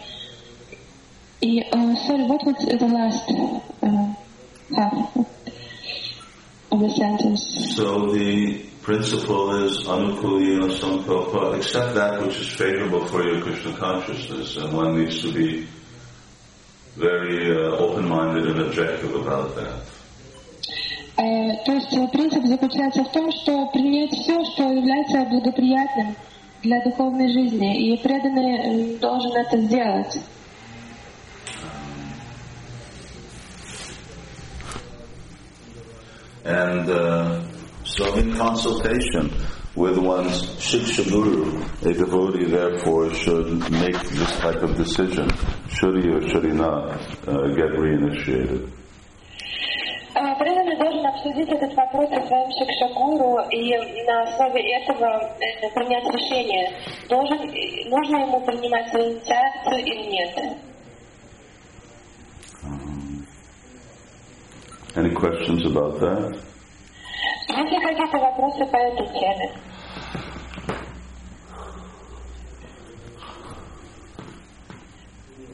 [1.41, 3.31] И, э, sorry, what was the last
[3.81, 4.13] uh,
[4.75, 5.15] half
[6.71, 7.75] of the sentence?
[7.75, 14.57] So the principle is anukulina sankalpa, accept that which is favorable for your Krishna consciousness,
[14.57, 15.67] and one needs to be
[16.95, 19.83] very uh, open-minded and objective about that.
[21.17, 26.15] Э, То есть э, принцип заключается в том, что принять все, что является благоприятным
[26.63, 30.19] для духовной жизни, и преданный э, должен это сделать.
[36.45, 37.41] And uh,
[37.93, 39.31] so in consultation
[39.75, 45.29] with one's Shiksha Guru, a devotee therefore should make this type of decision.
[45.69, 48.71] Should he or should he not uh, get reinitiated?
[50.15, 53.73] Э, Преданный должен обсудить этот вопрос со своим шикшагуру и
[54.05, 56.75] на основе этого э, принять решение,
[57.07, 60.57] должен, э, нужно ему принимать свою инициацию или нет.
[64.95, 66.39] Any questions about that?
[67.47, 69.51] Есть ли какие-то вопросы по этой теме?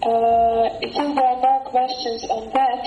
[0.02, 2.84] Uh, it seems there are no questions on that.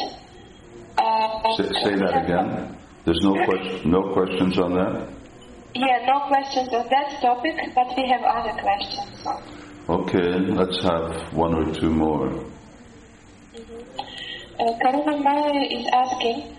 [0.98, 2.76] Uh, Say, say that again.
[3.04, 5.08] There's no, que- no questions on that?
[5.74, 9.26] Yeah, no questions on that topic, but we have other questions.
[9.88, 12.28] Okay, let's have one or two more.
[14.60, 16.56] Uh, Karuna Maya is asking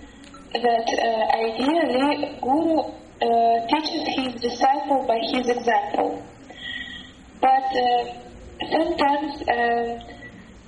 [0.54, 6.22] that uh, ideally Guru uh, teaches his disciple by his example.
[7.40, 8.04] But uh,
[8.70, 9.98] sometimes um,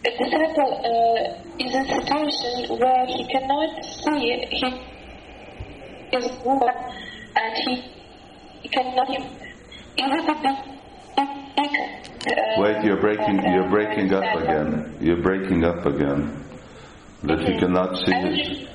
[0.04, 4.74] a disciple uh, is in a situation where he cannot see his,
[6.10, 6.68] his Guru
[7.36, 7.74] and he,
[8.62, 9.46] he cannot even
[9.98, 11.26] even a big,
[11.56, 11.70] big,
[12.26, 14.96] uh, Wait, you're breaking, you're breaking up again.
[15.00, 16.44] You're breaking up again.
[17.22, 18.68] That he cannot see his,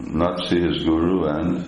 [0.00, 1.64] not see his guru and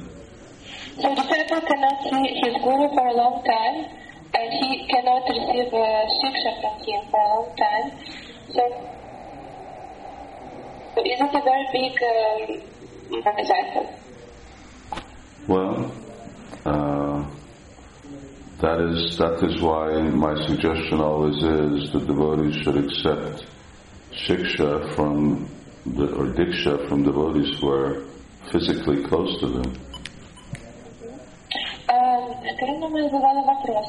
[1.00, 3.86] So disciple cannot see his guru for a long time,
[4.34, 7.86] and he cannot receive uh, shiksha from him for a long time.
[8.52, 8.62] So,
[10.94, 11.94] so is it a very big
[13.22, 13.94] um, disciple?
[15.48, 15.92] Well,
[16.66, 17.24] uh,
[18.60, 23.46] that is that is why my suggestion always is that devotees should accept
[24.12, 25.48] shiksha from
[25.86, 28.09] the, or diksha from devotees who are
[28.50, 29.90] physically close to them.
[32.60, 33.86] Карина мне задала вопрос.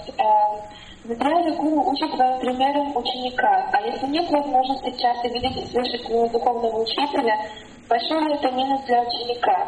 [1.03, 6.05] В Израиле гуру учит своим примером ученика, а если нет возможности часто видеть и слышать
[6.05, 7.35] своего духовного учителя,
[7.89, 9.67] большой ли это минус для ученика?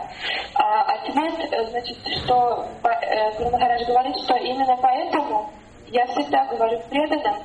[0.56, 5.50] А ответ, э, значит, что э, Гуру Махарадж говорит, что именно поэтому
[5.88, 7.36] я всегда говорю преданным,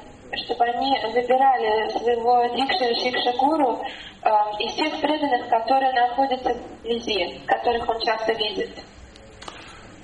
[0.46, 3.82] чтобы они выбирали своего дикша шикша гуру
[4.24, 4.30] э,
[4.60, 8.72] из тех преданных, которые находятся вблизи, которых он часто видит.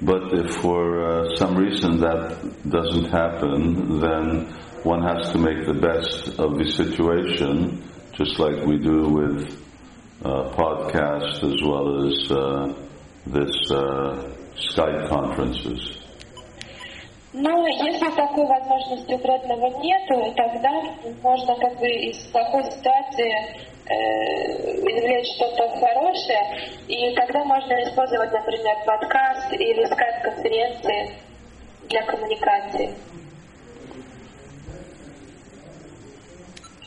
[0.02, 4.48] But if for uh, some reason that doesn't happen, then
[4.84, 7.84] one has to make the best of the situation,
[8.14, 9.60] just like we do with
[10.24, 12.74] uh, podcast as well as uh,
[13.28, 15.98] this uh, Skype conferences.
[17.35, 20.71] Но если такой возможности у преданного нету, тогда
[21.21, 23.33] можно как бы из такой ситуации
[23.87, 23.95] э,
[24.87, 31.17] извлечь что-то хорошее, и тогда можно использовать, например, подкаст или скайп-конференции
[31.89, 32.95] для коммуникации.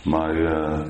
[0.05, 0.87] My uh,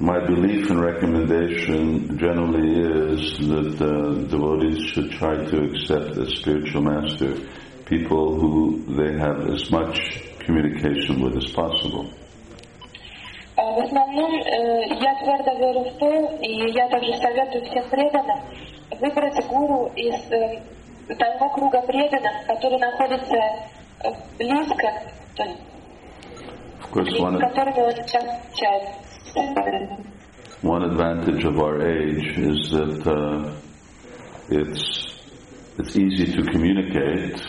[0.00, 6.82] my belief and recommendation generally is that uh, devotees should try to accept a spiritual
[6.82, 7.36] master,
[7.85, 9.97] people who they have as much
[10.39, 12.05] communication with as possible.
[13.57, 16.09] В основном я твердо верю в то,
[16.41, 18.39] и я также советую всем преданным
[18.99, 20.19] выбрать гуру из
[21.17, 23.37] того круга преданных, который находится
[24.37, 24.87] близко,
[25.33, 25.37] с
[26.91, 28.31] которыми он общается.
[30.63, 33.51] One advantage of our age is that uh,
[34.49, 35.17] it's
[35.79, 37.41] it's easy to communicate,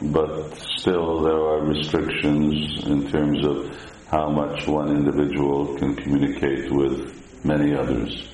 [0.00, 3.70] but still there are restrictions in terms of
[4.10, 7.14] how much one individual can communicate with
[7.44, 8.30] many others.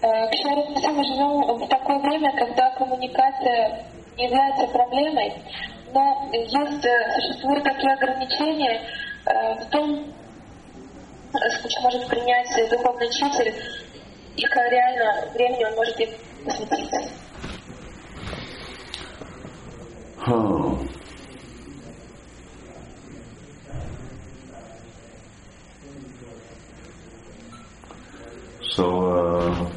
[0.00, 3.84] К счастью, мы живем в такое время, когда коммуникация
[4.16, 5.32] не является проблемой,
[5.92, 8.80] но есть, существуют такие ограничения
[9.24, 10.04] в том,
[11.82, 13.54] может принять духовный учитель,
[14.36, 16.10] и реально времени он может им
[16.44, 16.90] посвятить.
[20.26, 20.86] Oh.
[28.60, 29.70] So uh,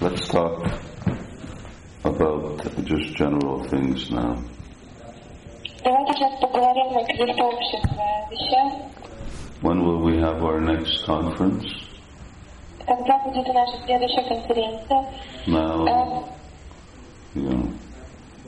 [0.00, 0.70] let's talk
[2.04, 4.36] about just general things now.
[5.84, 7.80] Давайте сейчас поговорим о каких-то общих
[8.30, 8.72] вещах.
[9.62, 11.64] When will we have our next conference?
[12.86, 15.06] Когда будет наша следующая конференция?
[15.46, 16.28] Now,
[17.34, 17.72] you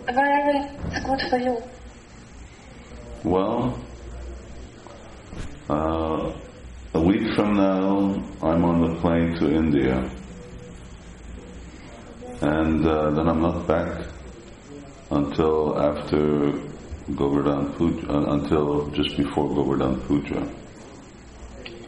[0.09, 1.63] know, Wherever it's good for you.
[3.25, 3.79] well,
[5.71, 6.33] uh,
[6.95, 10.11] a week from now, I'm on the plane to India.
[12.43, 14.07] And uh, then I'm not back
[15.11, 16.53] until after
[17.17, 20.43] Govardhan Puja, uh, until just before Govardhan Puja.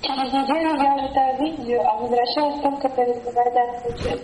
[0.02, 4.18] Через неделю я улетаю в Индию, а возвращаюсь только перед Гавардан Путем.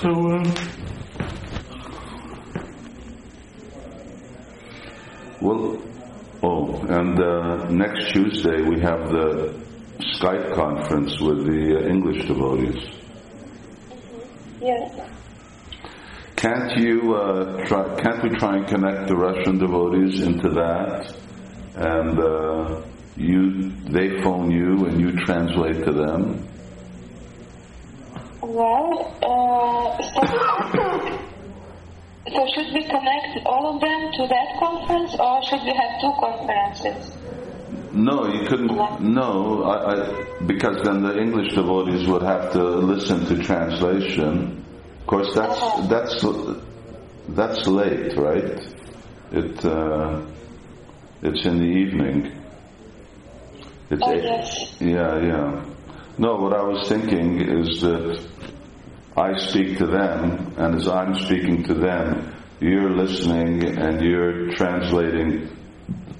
[0.00, 0.81] So, uh,
[5.43, 5.77] well,
[6.41, 9.61] oh, and uh, next Tuesday we have the
[10.15, 12.81] Skype conference with the uh, English devotees.
[14.61, 15.09] Yes.
[16.37, 17.93] Can't you uh, try?
[18.01, 21.13] Can't we try and connect the Russian devotees into that,
[21.75, 22.81] and uh,
[23.17, 26.47] you they phone you and you translate to them?
[28.41, 29.93] Well, uh,
[32.31, 36.13] so, should we connect all of them to that conference, or should we have two
[36.19, 37.15] conferences?
[37.91, 39.01] No, you couldn't.
[39.01, 44.63] No, I, I, because then the English devotees would have to listen to translation.
[45.01, 45.87] Of course, that's Uh-huh.
[45.87, 46.25] that's
[47.29, 48.59] that's late, right?
[49.31, 50.21] It uh,
[51.21, 52.31] it's in the evening.
[53.91, 54.75] It's Oh, eight- yes.
[54.79, 55.65] yeah, yeah.
[56.17, 58.19] No, what I was thinking is that
[59.15, 65.55] I speak to them, and as I'm speaking to them, you're listening and you're translating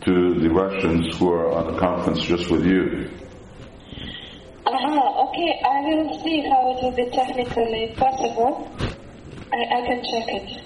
[0.01, 3.09] to the Russians who are on the conference just with you.
[4.65, 8.69] Uh-huh, okay, I will see how it will be technically possible.
[9.51, 10.63] I, I can check it.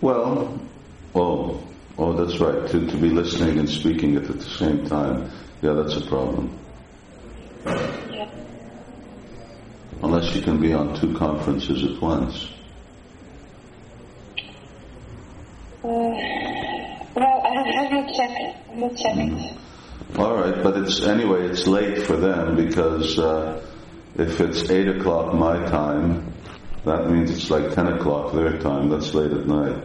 [0.00, 0.60] Well,
[1.16, 1.60] oh,
[1.98, 2.70] oh, that's right.
[2.70, 5.28] To, to be listening and speaking at the same time,
[5.60, 6.56] yeah, that's a problem.
[7.66, 8.39] Yeah.
[10.02, 12.48] Unless you can be on two conferences at once.
[15.82, 15.88] Uh,
[17.14, 18.30] well, I I will check.
[18.30, 19.56] I will check it.
[20.18, 21.46] All right, but it's anyway.
[21.48, 23.64] It's late for them because uh,
[24.16, 26.32] if it's eight o'clock my time,
[26.84, 28.88] That means it's like 10 o'clock their time.
[28.88, 29.84] That's late at night.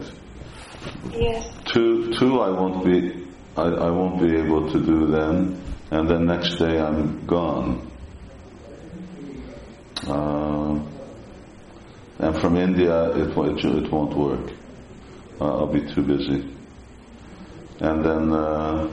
[1.12, 1.52] Yes.
[1.66, 5.60] Two, two I won't be, I, I won't be able to do then,
[5.90, 7.85] and then next day I'm gone.
[10.06, 10.78] Uh,
[12.18, 14.52] and from India, it, won't- it won't work.
[15.40, 16.56] Uh, I'll be too busy.
[17.80, 18.88] And then, uh,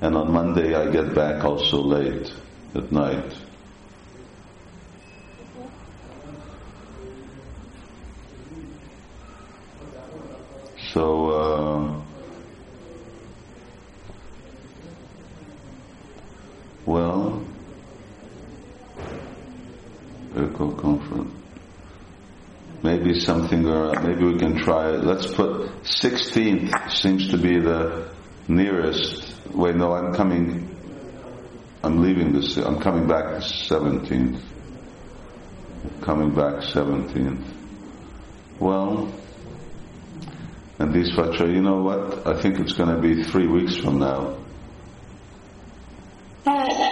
[0.00, 2.32] and on Monday I get back also late
[2.74, 3.32] at night.
[10.92, 12.00] So, uh,
[16.84, 17.51] well,
[20.36, 21.32] Echo Conference.
[22.82, 24.90] Maybe something, or maybe we can try.
[24.90, 25.04] it.
[25.04, 28.10] Let's put 16th seems to be the
[28.48, 29.32] nearest.
[29.54, 30.68] Wait, no, I'm coming.
[31.84, 32.56] I'm leaving this.
[32.56, 34.40] I'm coming back 17th.
[36.00, 37.44] Coming back 17th.
[38.58, 39.12] Well,
[40.78, 42.26] and these Vatra, you know what?
[42.26, 44.38] I think it's going to be three weeks from now.
[46.44, 46.91] Uh,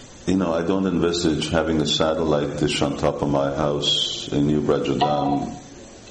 [0.27, 4.47] you know, I don't envisage having a satellite dish on top of my house in
[4.47, 5.57] New Vraja Dham.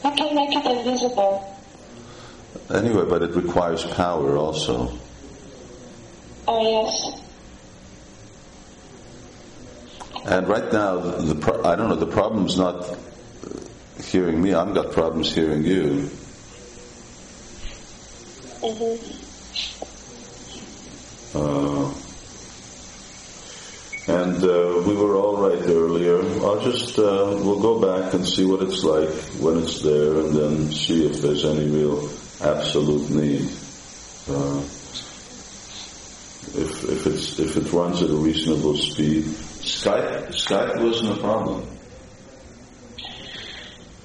[0.05, 1.47] You can make it invisible.
[2.71, 4.93] Anyway, but it requires power also.
[6.49, 7.21] Oh, yes.
[10.27, 12.97] And right now, the, the pro- I don't know, the problem's not
[14.05, 16.11] hearing me, I've got problems hearing you.
[21.33, 21.93] Uh,
[24.11, 26.19] and uh, we were all right earlier.
[26.45, 29.09] I'll just, uh, we'll go back and see what it's like
[29.41, 32.09] when it's there and then see if there's any real
[32.43, 33.43] absolute need.
[34.29, 34.59] Uh,
[36.59, 39.25] if, if it's, if it runs at a reasonable speed.
[39.25, 41.67] Skype, Skype wasn't a problem.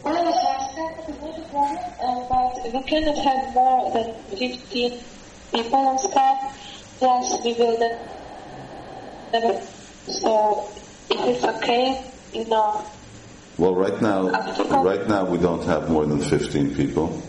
[0.04, 5.00] Skype problem, but we cannot have more than 15
[5.52, 6.54] people on Skype.
[7.00, 7.80] Plus, we will
[9.32, 9.75] never.
[10.08, 10.68] So,
[11.10, 12.04] if it's okay,
[12.34, 12.86] you know,
[13.58, 14.30] Well, right now,
[14.84, 17.22] right now we don't have more than 15 people.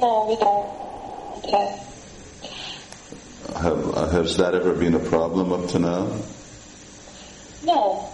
[0.00, 0.66] no, we don't
[1.54, 1.86] have.
[3.62, 6.06] Have, uh, has that ever been a problem up to now?
[7.62, 8.08] No,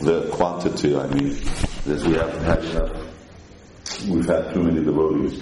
[0.00, 1.38] The quantity, I mean,
[1.86, 3.06] that we haven't had enough.
[4.08, 5.40] We've had too many devotees.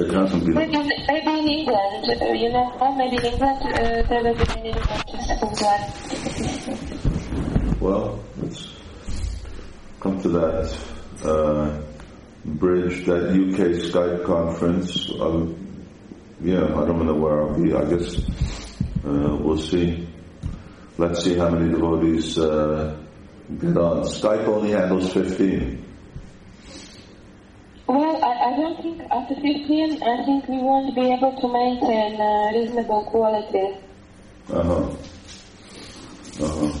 [0.00, 0.54] It hasn't been.
[0.54, 0.78] maybe,
[1.08, 4.72] maybe in England, uh, you know, or maybe in England uh, there will be many
[4.72, 5.00] like.
[7.82, 8.68] Well, let's
[10.00, 10.74] come to that
[11.22, 11.82] uh,
[12.46, 15.10] bridge, that UK Skype conference.
[15.20, 15.84] Um,
[16.40, 17.74] yeah, I don't know where I'll be.
[17.74, 18.20] I guess
[19.04, 20.08] uh, we'll see.
[20.96, 22.96] Let's see how many devotees uh,
[23.60, 24.04] get on.
[24.04, 25.89] Skype only handles 15.
[27.90, 32.20] Well, I, I don't think after 15, I think we won't be able to maintain
[32.20, 33.78] uh, reasonable quality.
[34.48, 34.90] Uh huh.
[36.40, 36.78] Uh huh.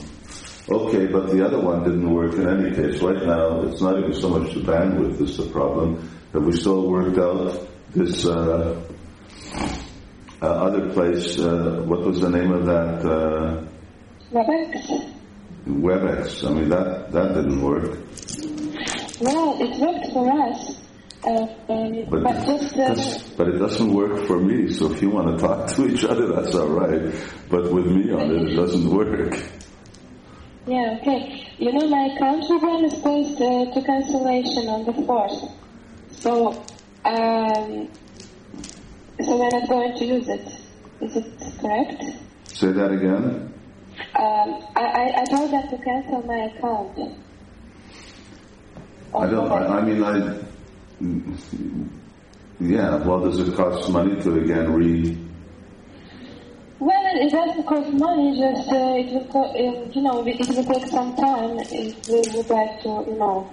[0.68, 3.02] Okay, but the other one didn't work in any case.
[3.02, 6.08] Right now, it's not even so much the bandwidth that's the problem.
[6.32, 8.80] Have we still worked out this uh,
[10.40, 11.40] uh, other place?
[11.40, 13.04] Uh, what was the name of that?
[13.04, 13.66] Uh,
[14.30, 15.12] WebEx?
[15.66, 16.48] WebEx.
[16.48, 17.98] I mean, that that didn't work.
[19.20, 20.69] Well, it worked for us.
[21.22, 21.46] Uh,
[22.08, 24.72] But, but just, uh, that's- but it doesn't work for me.
[24.72, 27.12] So if you want to talk to each other, that's all right.
[27.50, 29.36] But with me on it, it doesn't work.
[30.66, 31.46] yeah, okay.
[31.58, 35.52] You know, my them is posed uh, to cancellation on the 4th.
[36.12, 36.64] So,
[37.04, 37.88] um,
[39.20, 40.46] so we're not going to use it.
[41.02, 41.26] Is it
[41.60, 42.02] correct?
[42.48, 43.52] Say that again.
[44.18, 46.98] Um, I, I, I told them to cancel my account.
[49.14, 49.50] I don't.
[49.52, 50.38] I, I mean, I.
[52.60, 52.96] Yeah.
[52.96, 55.16] Well, does it cost money to again re?
[56.78, 60.38] Well, it it doesn't cost money, just uh, it will, co- uh, you know, it
[60.38, 63.50] will take some time if we would like to, you know.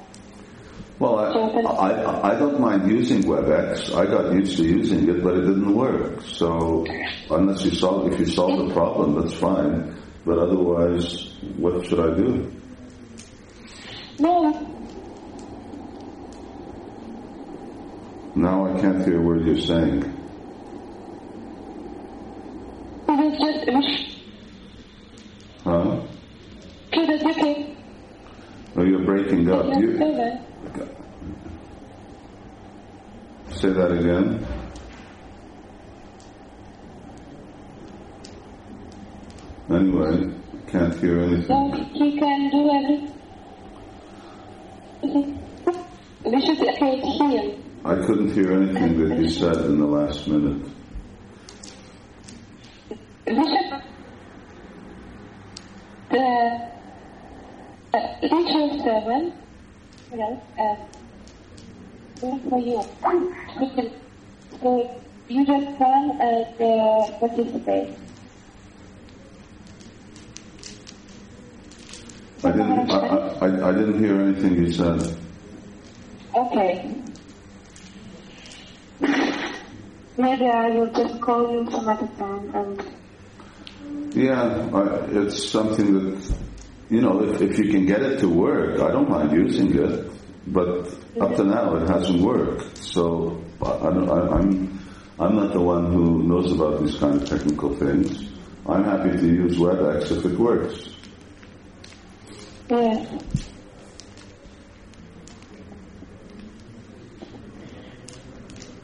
[1.00, 3.94] Well, I, I, I don't mind using WebEx.
[3.96, 6.22] I got used to using it, but it didn't work.
[6.24, 6.86] So
[7.30, 9.96] unless you solve, if you solve the problem, that's fine.
[10.26, 12.52] but otherwise, what should I do?
[14.20, 14.52] No,
[18.38, 20.04] Now I can't hear what you're saying.
[25.64, 26.02] Huh?
[28.76, 29.66] Oh, you're breaking up.
[29.80, 29.98] You,
[33.56, 34.46] say that again.
[39.72, 40.32] Anyway,
[40.68, 41.74] can't hear anything.
[41.96, 43.14] He can do everything.
[46.24, 47.67] We should educate him.
[47.88, 50.62] I couldn't hear anything that you said in the last minute.
[53.26, 53.38] Should
[56.10, 56.70] the
[57.94, 59.34] uh, teacher seven.
[60.14, 60.76] Yes, uh,
[62.50, 62.84] for you.
[64.62, 67.98] So you just come and uh, participate.
[72.44, 72.92] I didn't.
[72.92, 75.18] I, I, I didn't hear anything you said.
[76.36, 76.97] Okay.
[80.18, 86.36] Maybe I will just call you some other time and Yeah, I, it's something that
[86.90, 87.24] you know.
[87.24, 90.12] If, if you can get it to work, I don't mind using it.
[90.48, 90.88] But
[91.22, 92.78] up to now, it hasn't worked.
[92.78, 94.80] So I, don't, I, I'm
[95.20, 98.30] I'm not the one who knows about these kind of technical things.
[98.68, 100.90] I'm happy to use WebEx if it works.
[102.70, 103.47] yes.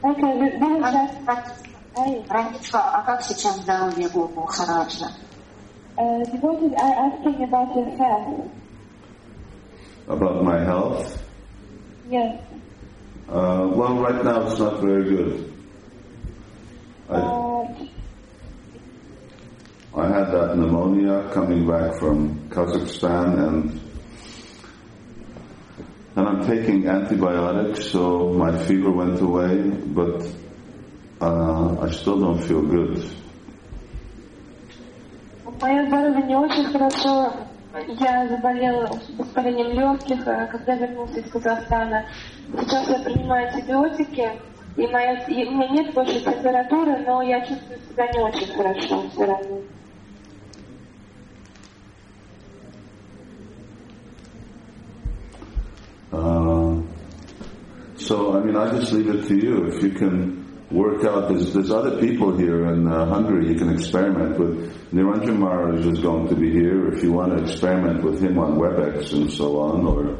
[0.03, 1.15] Okay, we, we will just
[1.97, 5.07] I, Раничка, а как сейчас здоровье Гуру Махараджа?
[5.97, 8.49] uh, devotees are asking about your health.
[10.07, 11.21] About my health,
[12.09, 12.39] Yes.
[13.27, 15.53] uh, well, right now it's not very good.
[17.09, 17.65] I, Uh,
[19.97, 23.81] I had that pneumonia coming back from Kazakhstan and
[26.16, 30.22] and I'm taking antibiotics so my fever went away but
[31.20, 33.02] uh, I still don't feel good.
[35.60, 37.32] Мое здоровье не очень хорошо.
[38.00, 42.04] Я заболела воспалением легких, э, когда вернулся из Казахстана.
[42.60, 44.30] Сейчас я принимаю антибиотики,
[44.76, 49.08] и, моя, и у меня нет больше температуры, но я чувствую себя не очень хорошо
[49.10, 49.60] все равно.
[56.14, 56.80] Uh,
[57.96, 61.52] so I mean I just leave it to you if you can work out there's,
[61.52, 64.92] there's other people here in uh, Hungary you can experiment with.
[64.92, 68.58] Niranjan Maharaj is going to be here if you want to experiment with him on
[68.58, 70.18] WebEx and so on or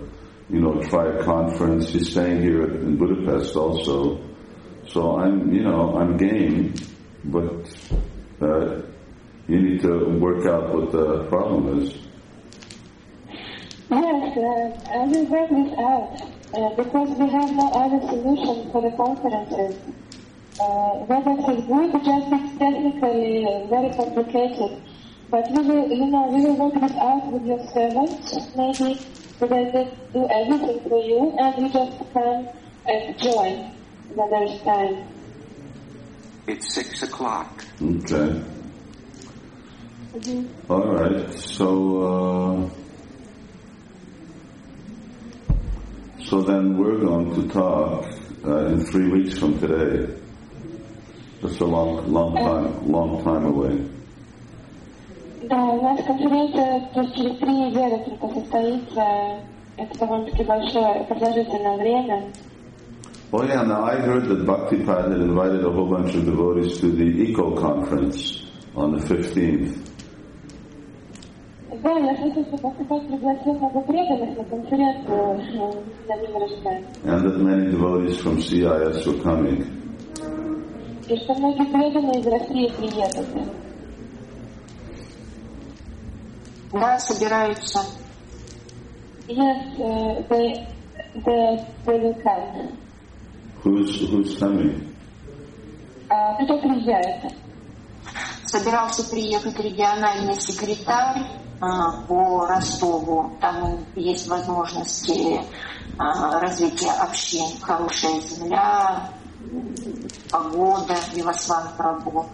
[0.51, 1.90] you know try a conference.
[1.90, 4.20] He's staying here in Budapest also.
[4.88, 6.74] So I'm you know I'm game
[7.24, 7.70] but
[8.42, 8.82] uh,
[9.47, 11.95] you need to work out what the problem is.
[13.95, 16.18] Yes, uh, I will work this out
[16.53, 19.76] uh, because we have no other solution for the conferences.
[20.59, 24.82] Uh, WebEx is good, just it's technically uh, very complicated.
[25.30, 28.99] But we will, you know, we will work this out with your servants, maybe
[29.38, 32.49] so that they do everything for you, and you just come
[32.88, 33.70] and join
[34.14, 35.07] when there is time.
[36.49, 37.64] It's six o'clock.
[37.80, 38.42] Okay.
[40.68, 41.32] All right.
[41.32, 42.84] So, uh,
[46.24, 48.06] so then we're going to talk
[48.45, 50.14] uh, in three weeks from today.
[51.41, 53.89] That's a long, long time, long time away.
[55.50, 59.39] Да, у нас конференция то есть через три недели только состоится.
[59.78, 62.34] Это довольно-таки большое продолжительное время.
[63.32, 63.64] Oh yeah.
[63.64, 67.56] Now I heard that Bhaktipad had invited a whole bunch of devotees to the Eco
[67.56, 68.43] Conference
[68.76, 69.78] on the 15th.
[71.83, 76.87] Да, я слышала, что Бхактипад пригласил много преданных на конференцию э, на день рождения.
[77.05, 79.66] and that many devotees from CIS were coming.
[81.09, 83.27] И что многие преданные из России приедут.
[86.72, 87.81] Да, собираются.
[89.29, 90.66] Yes, uh, they,
[91.25, 92.77] they, they will come.
[93.62, 94.95] Who's who's coming?
[96.09, 97.33] А кто приезжает?
[98.45, 101.27] Собирался приехать региональный секретарь
[102.09, 103.31] по Ростову.
[103.41, 105.41] Там есть возможности
[105.99, 109.09] а, развития общин, хорошая земля,
[110.31, 112.27] погода, Вивасван Прабу.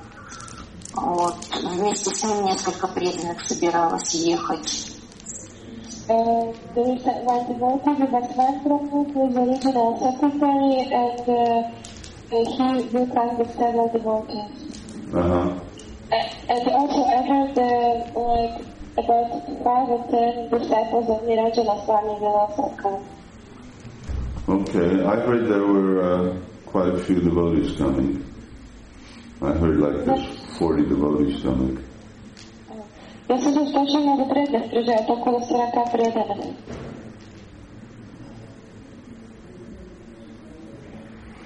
[0.95, 1.37] Вот.
[1.63, 4.87] Вместе с ним несколько преданных собиралось ехать.
[6.09, 11.71] Uh, there is one devotee, Vivasvan Prabhu, who is the regional secretary, and uh,
[12.33, 14.51] uh, he will come with several devotees.
[15.15, 15.55] Uh huh.
[16.11, 18.65] A- And also I heard the like
[19.05, 19.31] about.
[24.49, 26.37] Okay, I heard there were uh,
[26.67, 28.25] quite a few devotees coming.
[29.43, 31.85] I heard like there's 40 devotees coming.
[33.29, 36.57] Я слышал, что приезжает, около 40 преданных.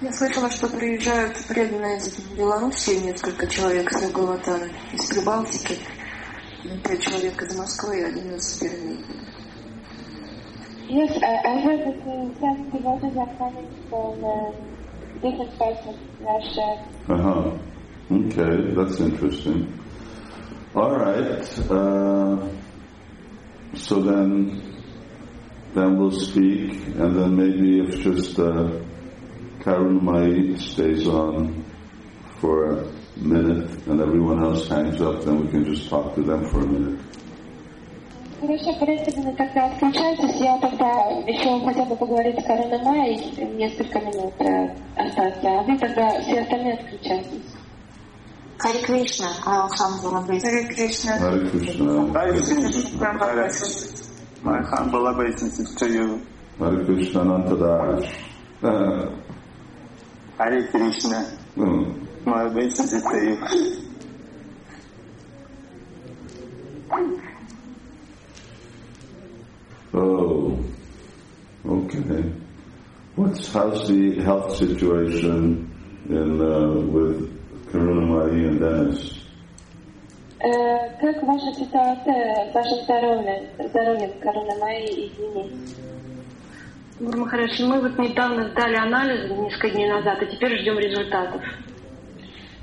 [0.00, 5.78] Я слышала, что приезжают преданные из Белоруссии, несколько человек с Юго-Ватана, из Прибалтики,
[6.63, 8.97] ну, пять человек из Москвы и один из Перми.
[10.89, 14.51] Yes, I, I heard that uh, some devotees are coming from uh,
[15.21, 16.83] different parts of Russia.
[17.07, 17.57] Uh-huh.
[18.11, 19.79] Okay, that's interesting.
[20.75, 21.59] All right.
[21.69, 22.49] Uh,
[23.75, 24.81] so then,
[25.75, 28.81] then we'll speak, and then maybe if just uh,
[29.59, 31.65] Karun Mai stays on
[32.39, 36.48] for a minute, and everyone else hangs up, then we can just talk to them
[36.48, 37.00] for a minute.
[38.40, 40.86] Хорошо, преданные тогда отключайтесь, я тогда
[41.26, 46.40] еще хотя бы поговорить с Караной Майей, несколько минут э, остаться, а вы тогда все
[46.40, 47.42] остальные отключайтесь.
[48.58, 51.18] Хари Кришна, Алхамдула Хари Кришна.
[51.18, 52.06] Hare Krishna.
[54.42, 56.20] My humble obeisances to you.
[56.58, 58.12] Hare Krishna Anantadash.
[58.62, 59.10] Uh,
[60.38, 61.24] Hare Krishna.
[61.56, 62.03] mm.
[62.24, 63.36] My obeisances to you.
[69.92, 70.64] Oh,
[71.66, 72.32] okay.
[73.16, 75.70] What's how's the health situation
[76.08, 79.20] in uh, with Karuna Mai and Dennis?
[80.40, 85.76] Э, как ваша ситуация с вашим здоровьем, здоровьем Караной Майи и Денис?
[87.00, 91.40] Гуру Махараш, мы вот недавно сдали анализ несколько дней назад, и теперь ждем результатов.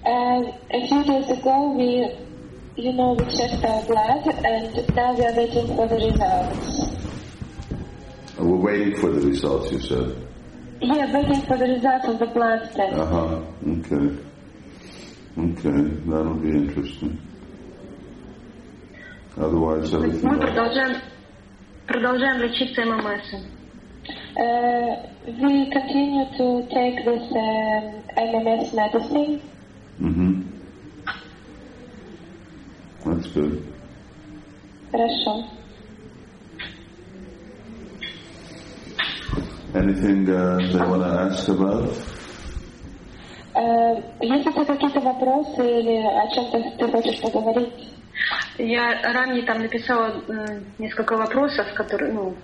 [0.04, 2.06] Uh, a few days ago, we,
[2.82, 6.80] you know, we checked our blood, and now we are waiting for the results.
[8.38, 9.72] Uh, We're waiting for the results.
[9.72, 10.16] You said.
[10.80, 12.94] Yeah, waiting for the results of the blood test.
[12.96, 13.40] Uh huh.
[13.66, 14.16] Okay.
[15.38, 17.18] Okay, that'll be interesting.
[19.38, 20.22] Otherwise, everything.
[20.30, 21.00] Мы else- продолжаем,
[21.86, 23.34] продолжаем лечиться ММС.
[24.38, 29.40] Uh, we continue to take this um, MMS medicine.
[33.05, 33.63] That's good.
[34.91, 35.45] Хорошо.
[39.73, 41.89] Anything uh, they want to ask about?
[43.55, 47.73] Э, Есть тебя какие-то вопросы или о чем-то ты хочешь поговорить?
[48.57, 52.35] Я ранее там написала э, несколько вопросов, которые, ну,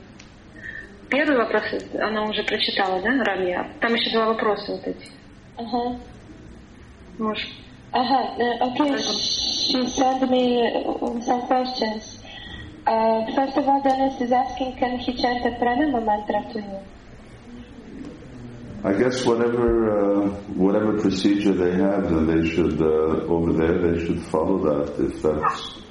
[1.10, 1.64] первый вопрос
[2.00, 3.72] она уже прочитала, да, ранее.
[3.82, 5.12] Там еще два вопроса вот эти.
[5.58, 5.68] Ага.
[5.68, 5.98] Можешь?
[5.98, 6.00] Ага,
[8.40, 8.98] э, okay.
[9.02, 12.24] She sent me uh, some questions.
[12.86, 16.80] Uh, first of all, Dennis is asking, can he chant a pranama mantra to you?
[18.84, 24.06] I guess whatever uh, whatever procedure they have, then they should uh, over there they
[24.06, 25.04] should follow that.
[25.04, 25.84] If that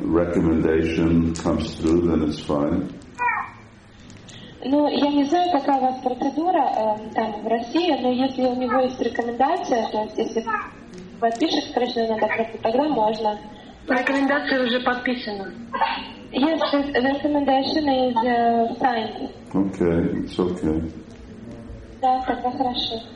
[0.00, 2.98] recommendation comes through, then it's fine.
[4.68, 8.56] Ну, я не знаю, какая у вас процедура э, там в России, но если у
[8.56, 10.44] него есть рекомендация, то есть если
[11.20, 12.28] подпишет Кришна на
[12.62, 13.38] тогда можно.
[13.88, 15.52] Рекомендация уже подписана.
[16.32, 19.30] Yes, the recommendation is uh, signed.
[19.54, 20.82] Okay, it's okay.
[22.02, 23.15] Да, тогда хорошо.